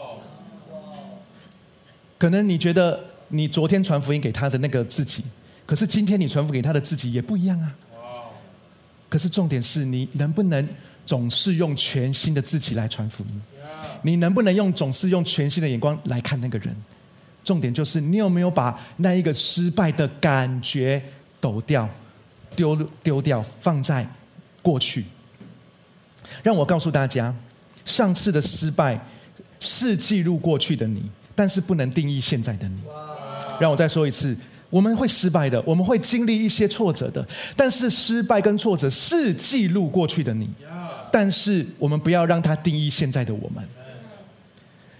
[2.19, 5.23] 可能你觉得你昨天传福音给他的那个自己，
[5.65, 7.73] 可是今天你传福音给他的自己也不一样啊。
[9.10, 10.69] 可是重点是你能不能
[11.04, 13.41] 总是用全新的自己来传福音？
[14.04, 16.75] 你能不能用总是用全新的眼光来看那个人？
[17.43, 21.02] 重点就是你有没有把那一个失败的感觉
[21.41, 21.89] 抖掉、
[22.56, 24.08] 丢丢掉，放在
[24.62, 25.06] 过去？
[26.43, 27.34] 让我告诉大家，
[27.89, 29.06] 上次的失败
[29.60, 31.04] 是记录过去的你。
[31.36, 32.82] 但是不能定义现在的你。
[33.62, 34.36] 让我再说一次，
[34.69, 37.25] 我们会失败的，我们会经历一些挫折的。
[37.56, 40.49] 但是失败跟挫折是记录过去的你，
[41.10, 43.63] 但是我们不要让它定义现在的我们。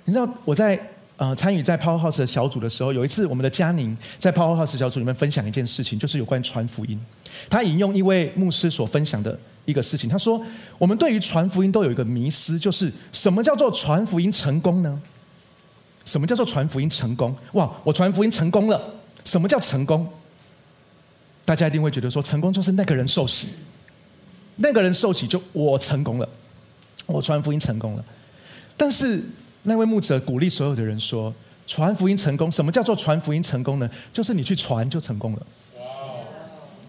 [0.06, 0.80] 你知道我在
[1.18, 6.98] 呃参与在 Powerhouse 的小组的时候，有一次我们的佳宁在 Powerhouse 小组里面分享一件事情，就是有关传福音。
[7.50, 9.38] 他引用一位牧师所分享的
[9.70, 10.44] 一个事情，他说
[10.78, 15.00] ：“我们对于传福音都有一个迷思，就是什么叫做传福音成功呢？”
[16.06, 17.36] 什么叫做传福音成功？
[17.54, 18.82] 哇，我传福音成功了。
[19.24, 20.08] 什么叫成功？
[21.46, 23.50] 大家一定会觉得说，成功就是那个人受洗，
[24.56, 26.28] 那个人受洗就我成功了，
[27.06, 28.04] 我传福音成功了。
[28.76, 29.22] 但是
[29.64, 31.32] 那位牧者鼓励所有的人说，
[31.68, 33.88] 传福音成功，什么叫做传福音成功呢？
[34.12, 35.46] 就是你去传就成功了。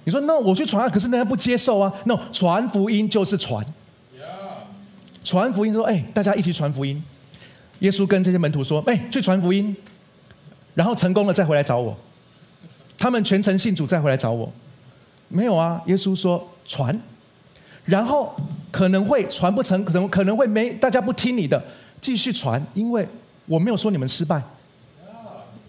[0.05, 1.93] 你说那我去传，可是人家不接受啊。
[2.05, 3.65] 那传福音就是传，
[5.23, 7.03] 传福音说，哎，大家一起传福音。
[7.81, 9.75] 耶稣跟这些门徒说：“哎，去传福音，
[10.75, 11.97] 然后成功了再回来找我。
[12.99, 14.53] 他们全程信主再回来找我，
[15.29, 15.81] 没有啊？
[15.87, 17.01] 耶稣说传，
[17.87, 18.35] 然后
[18.71, 21.63] 可能会传不成，可能可能会没大家不听你的，
[22.03, 23.09] 继续传，因为
[23.47, 24.43] 我没有说你们失败。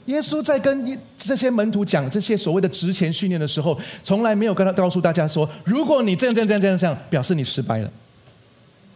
[0.07, 0.85] 耶稣在跟
[1.23, 7.91] 这些门徒讲这些所谓的值钱训练的时候，从来没有跟他告诉大家说，如果你这样这样这样这样这样，表示你失败了，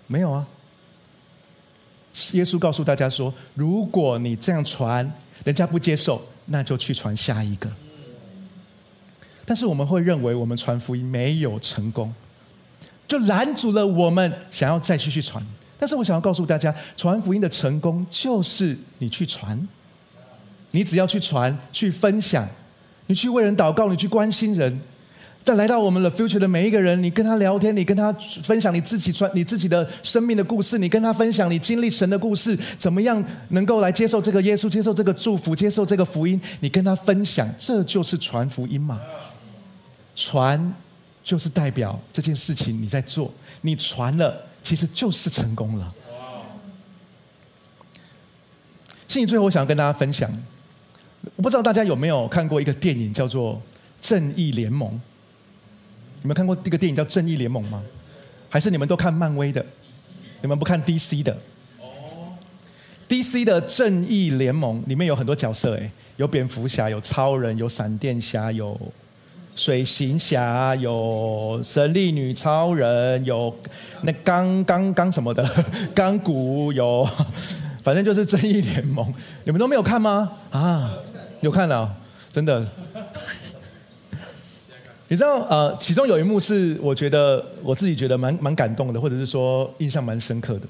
[0.07, 0.47] 没有啊。”
[2.33, 5.11] 耶稣告诉大家说：“如果你这样传，
[5.43, 7.69] 人家不接受，那就去传下一个。”
[9.45, 12.13] 但是我们会认为我们传福音没有成功，
[13.07, 15.45] 就拦阻了我们想要再继续传。
[15.77, 19.67] 但是我想要告诉大家，传福音的成功就是你去传，
[20.75, 22.45] 你只要去传、去分享，
[23.07, 24.81] 你去为人祷告，你去关心人，
[25.41, 28.11] 再来到我们的 future 的每一个人，你跟他聊天，你跟他
[28.43, 36.41] 分享你自己传你自己的生命的故事，你跟他分享你经历神的故事，怎么样能够来接受这个耶稣，接受这个祝福，接受这个福音？
[36.59, 38.99] 你跟他分享，这就是传福音嘛？
[40.13, 40.73] 传
[41.23, 45.93] 就是代表这件事情你在做，你传了，其实就是成功了。
[49.07, 50.29] 信息最后，我想要跟大家分享，
[51.35, 53.53] 我不知道大家有没有看过一个电影，叫做
[54.01, 54.89] 《正义联盟》。
[56.21, 57.83] 你们看过这个电影叫《正义联盟》吗？
[58.49, 59.65] 还是你们都看漫威的？
[60.41, 61.35] 你们不看 DC 的
[61.79, 62.33] 哦
[63.09, 68.79] ？DC 的《正义联盟》里面有很多角色，哎，有蝙蝠侠，有超人，有闪电侠，有
[69.55, 73.53] 水行侠，有神力女超人，有
[74.03, 75.43] 那钢钢钢什么的
[75.95, 77.07] 钢骨，有
[77.83, 79.05] 反正就是《正义联盟》，
[79.43, 80.31] 你们都没有看吗？
[80.51, 80.93] 啊，
[81.41, 81.95] 有看了，
[82.31, 82.65] 真的。
[85.07, 90.67] 你知道，呃，其中有一幕是我觉得我自己觉得蛮蛮感动的，或者是说印象蛮深刻的。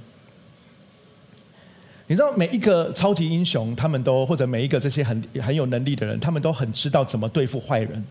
[2.07, 8.05] 你知道，每一个超级英雄，他们都或者每一个这些很很有能力的人，他们都很知道怎么对付坏人。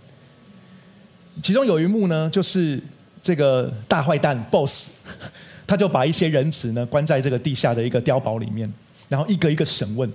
[1.42, 2.80] 其中有一幕呢，就是
[3.22, 4.92] 这个大坏蛋 BOSS，
[5.66, 8.72] 他就把一些人质呢关在这个地下的一个碉堡里面，
[9.10, 10.10] 然后一个一个审问。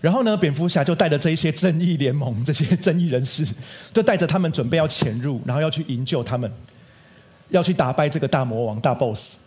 [0.00, 3.46] 然后呢，蝙蝠侠就带着这一些正义联盟这些正义人士，
[3.92, 6.50] 就带着他们准备要潜入，然后要去营救他们，
[7.50, 9.38] 要去打败这个大魔王大 boss。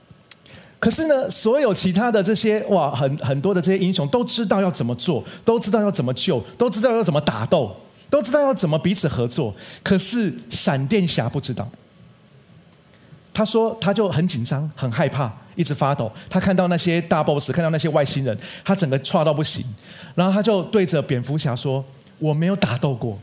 [0.79, 7.75] 可是呢，所有其他的这些哇，很很多的这些英雄都知道要怎么做，都知道要怎么救，都知道要怎么打斗，
[8.09, 9.53] 都知道要怎么彼此合作。
[9.83, 11.69] 可是闪电侠不知道。
[13.33, 16.11] 他说，他就很紧张，很害怕，一直发抖。
[16.29, 19.63] 他看到那些大 boss，看到那些外星人，他整个差到不行。
[20.15, 21.83] 然后他就对着蝙蝠侠说
[22.19, 23.17] ：“我没有打斗过，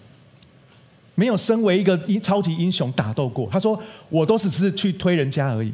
[1.15, 5.73] 没有身为一个英超级英雄打斗过。”他说：“我都只是去推人家而已。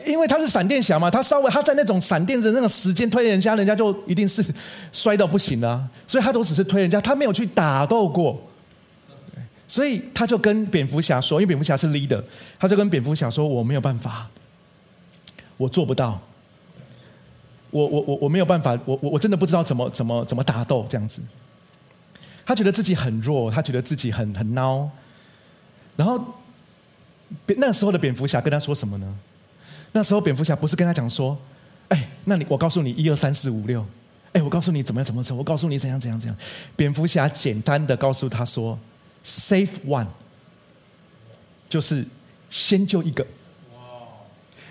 [0.07, 4.45] 因为他是闪电侠嘛，他稍微他在那种闪电的那个时间推人家，人家就一定是
[4.93, 5.89] 摔到不行了。
[6.09, 8.41] 所以他都只是推人家，他没有去打斗过。
[9.69, 12.23] 所以他就跟蝙蝠侠说：“因为蝙蝠侠是 leader，
[12.59, 14.29] 他就跟蝙蝠侠说：‘我没有办法，
[15.57, 16.21] 我做不到。’”
[17.73, 21.21] 我我我我没有办法，我我我真的不知道怎么怎么怎么打斗这样子。
[22.45, 24.89] 他觉得自己很弱，他觉得自己很很孬。
[25.97, 26.23] 然后，
[27.57, 29.19] 那时候的蝙蝠侠跟他说什么呢？
[29.93, 31.39] 那时候蝙蝠侠不是跟他讲说
[31.89, 33.87] ：“哎，那你我告诉你一二三四五六，
[34.33, 36.37] 哎，我告诉你怎么样怎么走，我告诉你怎样怎样怎样。”
[36.77, 38.79] 蝙蝠侠简单的告诉他说
[39.25, 40.09] ：“Save one，
[41.69, 42.07] 就是
[42.51, 43.27] 先救一个。”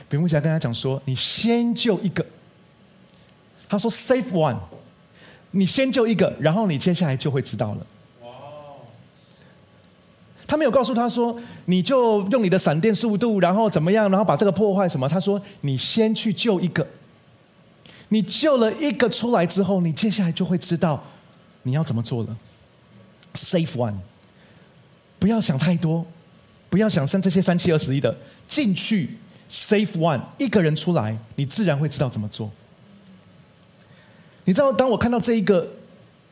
[0.09, 2.25] 蝙蝠侠跟他讲说：“你先救一个。”
[3.71, 4.57] 他说：“Save one，
[5.51, 7.87] 你先救一个，然后你接下来就会知道了。”
[10.45, 16.85] 他没有告诉他说：“你就用你的闪电速度，然后怎么样，然后把这个破坏什么？”他说：“你先去救一个，
[18.09, 21.01] 你救了一个出来之后，你接下来就会知道
[21.63, 22.35] 你要怎么做了。
[23.35, 23.95] Save one，
[25.17, 26.05] 不要想太多，
[26.69, 28.17] 不要想三这些三七二十一的
[28.49, 29.11] 进去。
[29.49, 32.51] Save one，一个人出来，你自然会知道怎么做。”
[34.45, 35.67] 你知道，当我看到这一个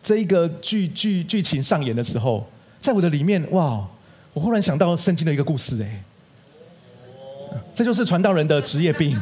[0.02, 2.50] 这一个剧剧剧情上演的时候，
[2.80, 3.88] 在我的里面，哇！
[4.34, 6.04] 我忽然想到圣经的一个故事，哎，
[7.74, 9.20] 这就是传道人的职业病。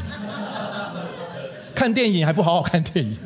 [1.73, 3.17] 看电影还不好好看电影。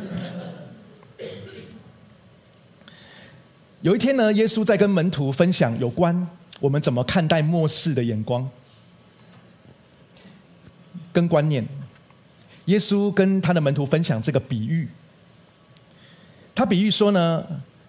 [3.82, 6.28] 有一天呢，耶稣在跟门徒分享有关
[6.60, 8.48] 我们怎么看待末世的眼光
[11.12, 11.68] 跟观念。
[12.66, 14.88] 耶稣跟他的门徒分享这个比喻。
[16.62, 17.44] 他比喻说呢，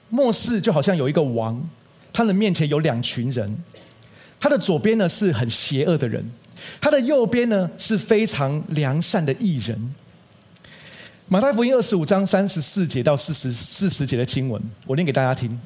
[0.08, 1.62] 末世就好像有一个王，
[2.10, 3.54] 他的面前有两群人，
[4.40, 6.24] 他的左边呢是很邪恶的人，
[6.80, 9.94] 他的右边呢是非常良善的艺人。
[11.28, 15.60] 马太福音二十五章三十四节到四十四十节的经文，我念给大家听。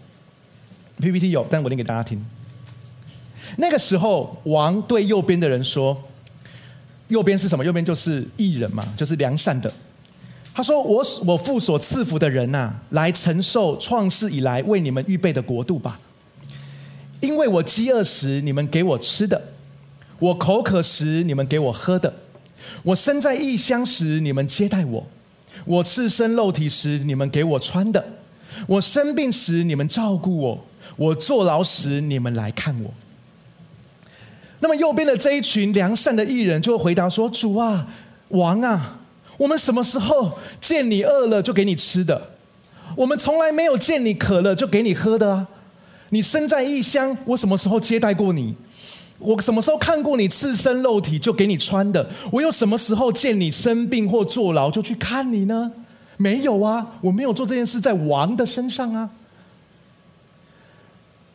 [0.98, 2.26] PPT 有，但我念给大家听。
[3.59, 6.02] 那个时候，王对右边的人说
[7.07, 7.64] ：“右边是什么？
[7.64, 9.72] 右边就是艺人嘛，就是良善的。”
[10.57, 16.00] 他说：“我我父所赐福的人呐，来承受创世以来为你们预备的国度吧。
[17.20, 19.38] 因为我饥饿时，你们给我吃的；
[20.18, 22.11] 我口渴时，你们给我喝的；
[22.84, 25.07] 我身在异乡时，你们接待我；
[25.66, 28.00] 我赤身露体时，你们给我穿的；
[28.66, 30.59] 我生病时，你们照顾我；
[30.96, 32.94] 我坐牢时，你们来看我。”
[34.61, 37.86] 那么右边的这一群良善的艺人就会回答说：“主啊，
[38.28, 39.00] 王啊。”
[39.39, 42.30] 我们什么时候见你饿了就给你吃的？
[42.97, 45.49] 我们从来没有见你渴了就给你喝的啊！
[46.11, 48.55] 你身在异乡，我什么时候接待过你？
[49.18, 52.09] 我什么时候看过你赤身露体就给你穿的？
[52.30, 55.72] 我又什么时候见你生病或坐牢就去看你呢？
[56.16, 59.11] 没有啊，我没有做这件事在王的身上啊。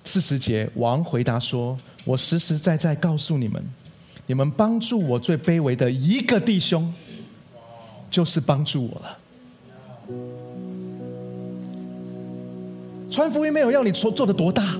[0.03, 3.63] 四十节，王回答说：“我实实在在告诉你们，
[4.25, 6.91] 你们帮助我最卑微的一个弟兄，
[8.11, 9.17] 就是帮助我了。
[13.09, 14.75] 传福音没有要你做做的多大，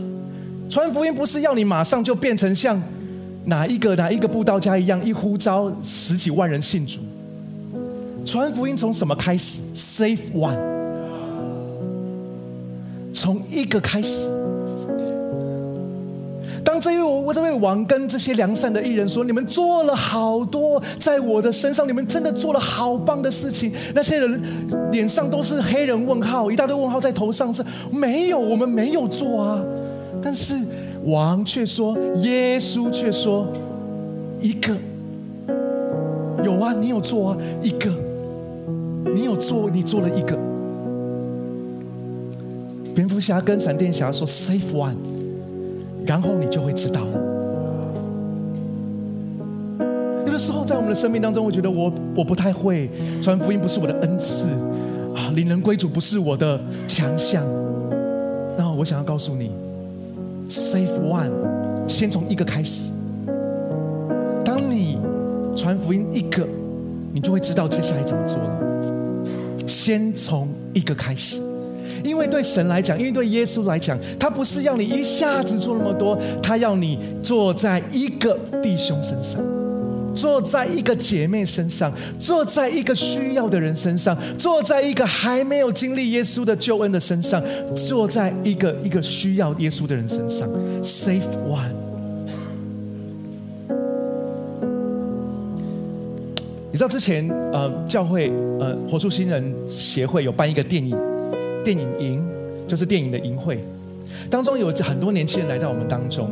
[0.69, 2.79] 传福音不是要你马上就变成像
[3.45, 6.99] 哪一个哪一个布道家一样，一呼召十几万人信主。
[8.25, 10.59] 传福音从什么开始？Save one，
[13.13, 14.29] 从一个开始。”
[16.63, 24.41] 当这位我这位王跟这些良善的艺人说：“你们做了好多在我的身上，你们真的做了好棒的事情。”那些人
[24.91, 29.61] 脸上都是黑人问号，一大堆问号在头上，是没有，我们没有做啊。
[30.21, 30.55] 但是
[31.05, 33.47] 王却说：“耶稣却说，
[34.39, 34.75] 一个
[36.43, 37.89] 有啊，你有做啊，一个
[39.13, 40.37] 你有做，你做了一个。”
[42.93, 44.95] 蝙蝠侠跟闪电侠说：“Save one。”
[46.11, 47.17] 然后你就会知道了。
[50.25, 52.89] 有的时候，在我们的生命当中，我觉得我我不太会
[53.21, 54.49] 传福音，不是我的恩赐
[55.15, 57.45] 啊，领人归主不是我的强项。
[58.57, 59.51] 那我想要告诉你
[60.49, 61.31] ，save one，
[61.87, 62.91] 先从一个开始。
[64.43, 64.97] 当你
[65.55, 66.45] 传福音一个，
[67.13, 69.65] 你就会知道接下来怎么做了。
[69.65, 71.41] 先从一个开始。
[72.03, 79.41] 因为对神来讲，因为对耶稣来讲，他不是要你一下子做那么多，他要你坐在一个弟兄身上，
[80.15, 87.41] 坐在一个姐妹身上，坐在一个需要的人身上，坐在一个还没有经历耶稣的救恩的身上，
[87.75, 90.47] 坐在一个一个需要耶稣的人身上。
[90.81, 91.73] Save one。
[96.73, 100.97] 你知道之前呃，教会呃，活出新人协会有办一个电影。
[101.63, 102.27] 电影营
[102.67, 103.63] 就是电影的营会，
[104.29, 106.29] 当中有很多年轻人来到我们当中，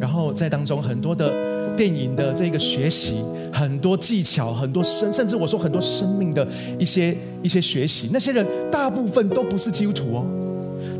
[0.00, 1.32] 然后在当中很多的
[1.76, 3.22] 电影的这个学习，
[3.52, 6.46] 很多技巧，很多生，甚至我说很多生命的
[6.78, 8.10] 一些一些学习。
[8.12, 10.26] 那些人大部分都不是基督徒哦，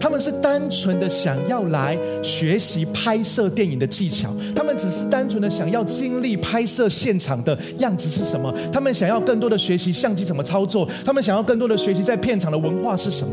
[0.01, 13.33] 他们是单纯的想要来学习拍摄电影的技巧，他们只是单纯的想要经历拍摄现场的样子是什么，他们想要更多的学习相机怎么操作，他们想要更多的学习在片场的文化是什么。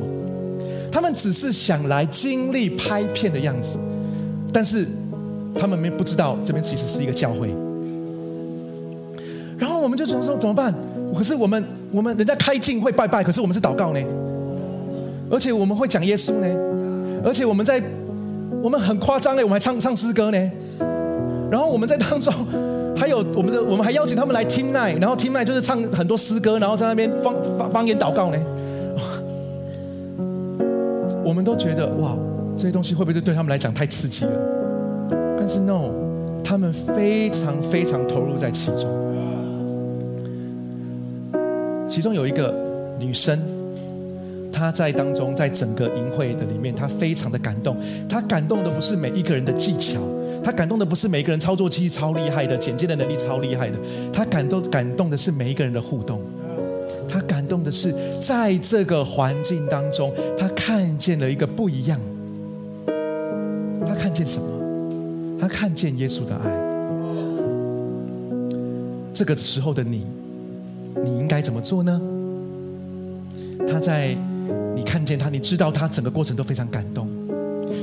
[0.91, 3.77] 他们只是想来经历拍片的样子，
[4.51, 4.87] 但是
[5.59, 7.53] 他们没不知道这边其实是一个教会。
[9.57, 10.73] 然后我们就想说怎么办？
[11.15, 13.99] 可是我们我们人家开镜会拜拜，可是我们是祷告呢，
[15.31, 16.47] 而且我们会讲耶稣呢，
[17.23, 17.81] 而且我们在
[18.61, 20.51] 我们很夸张哎，我们还唱唱诗歌呢。
[21.49, 22.33] 然后我们在当中
[22.95, 28.37] 还有我们的，我们还邀请他们来听奈，然后听奈就是唱很多诗歌，然后在那边方方方言祷告呢。
[31.27, 32.17] 我们都觉得哇，
[32.55, 34.31] 这些东西会不会对他们来讲太刺激了？
[35.37, 35.91] 但是 no，
[36.41, 38.87] 他们非常非常投入在其中。
[41.85, 42.55] 其中有一个
[42.97, 43.37] 女生，
[44.53, 47.75] 她在当中，在整个营会的里面，她非常的感动。
[48.07, 49.99] 她感动的不是每一个人的技巧，
[50.41, 53.77] 她感动的不是每一个人操作机超厉害的、剪接的能力超厉害的，
[54.13, 56.21] 她感动感动的是每一个人的互动。
[57.09, 61.99] 他感动的是，在这个环境当中，他看见了一个不一样。
[63.85, 64.47] 他看见什么？
[65.39, 66.51] 他看见耶稣的爱。
[69.13, 70.05] 这个时候的你，
[71.03, 72.01] 你应该怎么做呢？
[73.67, 74.15] 他在
[74.75, 77.07] 你看见他，你知道他整个过程都非常感动。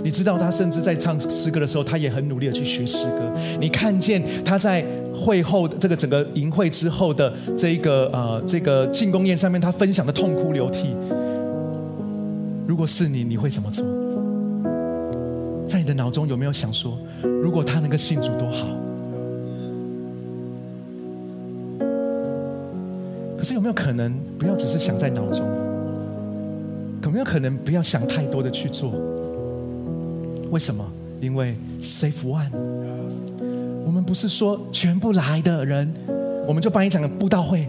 [0.02, 3.32] 你知道他甚至在唱诗歌的时候，他也很努力的去学诗歌。
[3.58, 4.84] 你看见他在
[5.24, 10.88] 会后的这个整个营会之后的这一个呃这个庆功宴上面，他分享的痛哭流涕。
[12.66, 13.82] 如果是你，你会怎么做？
[15.66, 18.66] 在你的脑中有没有想说，如果他能够信主多好？
[23.38, 25.46] 可是有没有可能不要只是想在脑中？
[27.02, 28.92] 有没有可能不要想太多的去做？
[30.50, 30.84] 为什么？
[31.20, 32.50] 因为 save one，
[33.84, 35.92] 我们不是说全部来的人，
[36.46, 37.68] 我们就帮你讲布道会，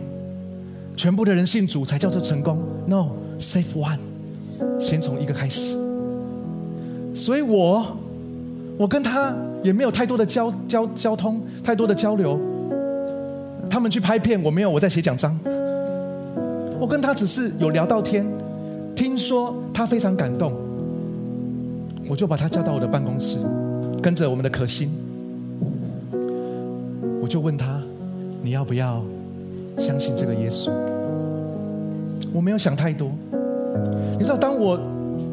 [0.96, 2.58] 全部的人信主才叫做成功。
[2.88, 4.00] No，save one，
[4.80, 5.78] 先从一个开始。
[7.14, 7.98] 所以我，
[8.78, 12.40] 我跟他也没有太多的交交交通，太多的交流。
[13.70, 15.38] 他们去拍片，我没有，我在写讲章。
[16.80, 18.26] 我跟他只是有聊到天，
[18.96, 20.54] 听说他非常感动。
[22.08, 23.38] 我就把他叫到我的办公室，
[24.02, 24.92] 跟着我们的可心，
[27.26, 27.82] 我就问他：
[28.44, 29.04] 你要不要
[29.80, 30.70] 相信这个耶稣？
[32.32, 33.10] 我没有想太多，
[34.20, 34.80] 你知道，当我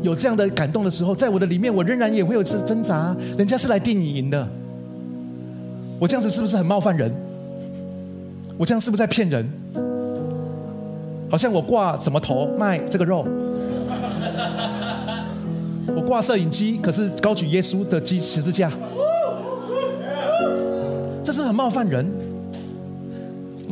[0.00, 3.14] 有这样的感动的时候，在我的里面，我仍然也会有这挣扎。
[3.36, 4.48] 人家是来定你赢的，
[5.98, 7.14] 我这样子是不是很冒犯人？
[8.56, 9.46] 我这样是不是在骗人？
[11.28, 13.26] 好像我挂什么头卖这个肉，
[15.94, 18.72] 我挂摄影机，可是高举耶稣的机十字架，
[21.52, 22.06] 冒犯人？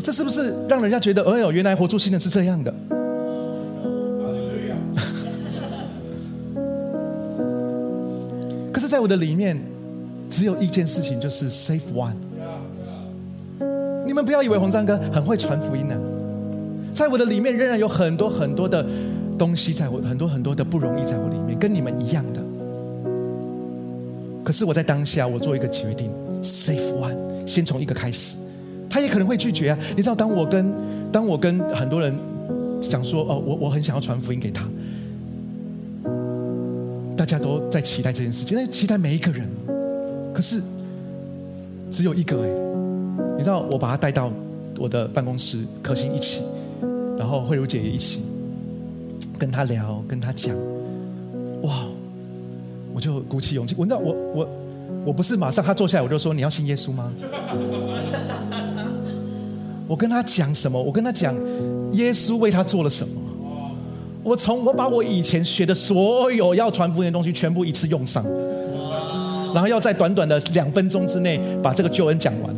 [0.02, 2.72] 这是不是让人家觉得，哎呦，原来活出新人是这样的？
[8.72, 9.60] 可是，在我的里面，
[10.30, 12.14] 只有一件事情，就是 save one。
[14.06, 15.94] 你们不要以为红章哥很会传福音呢，
[16.94, 18.84] 在我的里面仍然有很多很多的
[19.38, 22.40] 东西，在我很多很多的不容易，在我里面跟你们一样的。
[24.42, 26.10] 可是我在当下，我做一个决定
[26.42, 27.16] ，save one，
[27.50, 28.36] 先从一个开始。
[28.88, 30.72] 他也可能会拒绝啊，你知道，当我跟
[31.12, 32.12] 当我跟很多人
[32.80, 34.66] 讲说，哦，我我很想要传福音给他。
[37.16, 39.48] 大家都在期待这件事情，在期待每一个人。
[40.34, 40.60] 可是
[41.90, 42.48] 只有一个哎，
[43.36, 44.32] 你知道，我把他带到
[44.78, 46.42] 我的办公室，可心一起，
[47.18, 48.22] 然后慧茹姐也一起，
[49.38, 50.56] 跟他聊，跟他讲，
[51.62, 51.84] 哇，
[52.92, 53.76] 我就鼓起勇气。
[53.78, 54.48] 我知道，我我
[55.04, 57.10] 我不是马上他坐下来我就说你要信耶稣吗？
[59.88, 60.80] 我跟他讲什么？
[60.80, 61.34] 我跟他讲
[61.92, 63.14] 耶稣为他做了什么。
[64.22, 68.24] 我从我把我以前学的所有要传福音的东西全部一次用上，
[69.54, 72.54] 然后要在短短的两分钟之内把这个救恩讲完。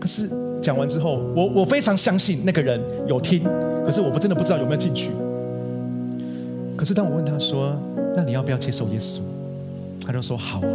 [0.00, 0.28] 可是
[0.60, 3.44] 讲完之后，我我非常相信那个人有听，
[3.84, 5.10] 可是我不真的不知道有没有进去。
[6.76, 7.78] 可是当我问他说
[8.16, 9.20] ：“那你要不要接受耶稣？”
[10.06, 10.66] 他就说：“好啊。”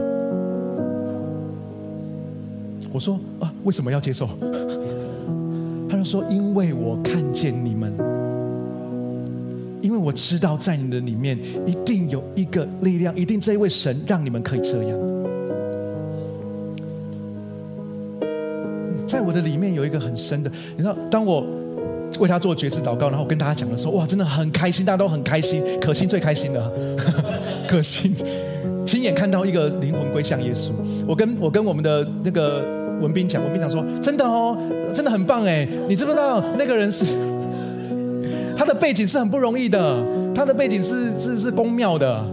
[2.93, 4.28] 我说：“啊，为什么要接受？”
[5.89, 7.93] 他就说：“因为我看见你们。”
[9.82, 14.97] 因为我知道，在你的里面一定有一个力量，一定这一位神让你们可以这样。
[19.07, 21.45] 在我的里面有一个很深的，你知道，当我
[22.19, 26.71] 为他做绝志祷告，然后跟大家讲的时候，哇，真的很开心，大家都很开心，可心最开心的，
[27.69, 28.13] 可心
[28.88, 30.72] 亲眼看到一个灵魂归向耶稣。
[31.06, 32.64] 我跟我跟我们的那个
[33.02, 34.58] 文斌讲，文斌讲说，真的哦，
[34.96, 37.06] 真的很棒哎，你知不知道那个人是？
[38.56, 40.02] 他的背景是很不容易的，
[40.34, 42.24] 他的背景是是是公庙的，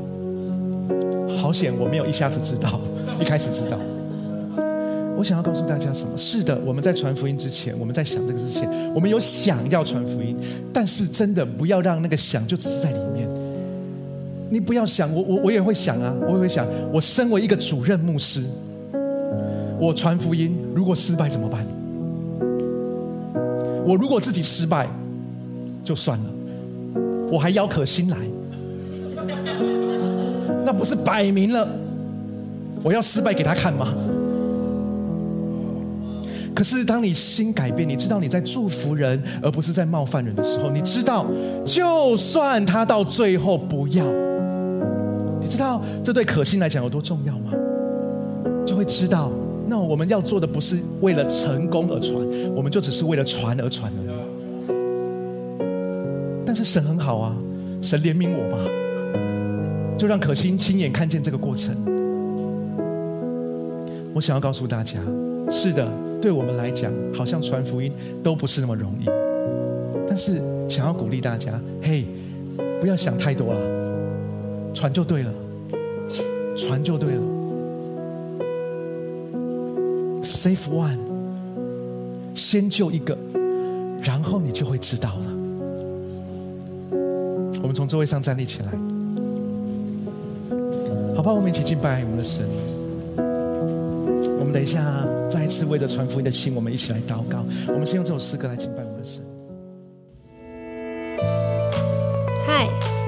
[1.37, 2.81] 好险我没有一下子知道，
[3.21, 3.77] 一开始知道。
[5.17, 6.17] 我想要告诉大家什么？
[6.17, 10.37] 是的，我们在传福音之前，我们在想这个之前，我们有想要传福音，
[10.73, 13.29] 但是真的不要让那个想就只是在里面。
[14.51, 18.43] 你不要想，我我我也会想啊，我也会想，我身为一个主任牧师，
[19.79, 21.67] 我传福音如果失败怎么办？
[23.87, 24.89] 我如果自己失败？
[25.85, 26.25] 就算了，
[27.31, 28.17] 我还邀可心来，
[30.65, 31.69] 那不是摆明了
[32.83, 33.87] 我要失败给他看吗？
[36.55, 41.27] 可是当你心改变，你知道你在祝福人，而不是在冒犯人的时候，你知道，
[41.67, 44.07] 就算他到最后不要，
[45.45, 47.53] 你知道这对可心来讲有多重要吗？
[48.65, 49.31] 就会知道，
[49.69, 52.19] 那我们要做的不是为了成功而传，
[52.55, 54.09] 我们就只是为了传而传而已。
[56.47, 57.37] 但是神很好啊，
[57.83, 58.57] 神怜悯我吧，
[59.99, 61.77] 就让可心亲眼看见这个过程。
[64.15, 64.99] 我想要告诉大家，
[65.51, 65.87] 是的，
[66.23, 67.93] 对我们来讲，好像传福音
[68.23, 69.05] 都不是那么容易。
[70.09, 70.41] 但是
[70.71, 72.07] 想要鼓励大家，嘿，
[72.81, 73.61] 不要想太多了，
[74.75, 75.33] 传就对了，
[76.57, 77.23] 传就对了。
[80.23, 80.99] Save one，
[82.35, 83.17] 先救一个，
[84.03, 85.27] 然后你就会知道了。
[87.63, 88.69] 我们从座位上站立起来，
[91.17, 91.33] 好吧？
[91.33, 92.47] 我们一起敬拜我们的神。
[94.39, 94.85] 我们等一下
[95.31, 97.43] 再一次为着传福音的心，我们一起来祷告。
[97.69, 98.84] 我们先用这首诗歌来敬拜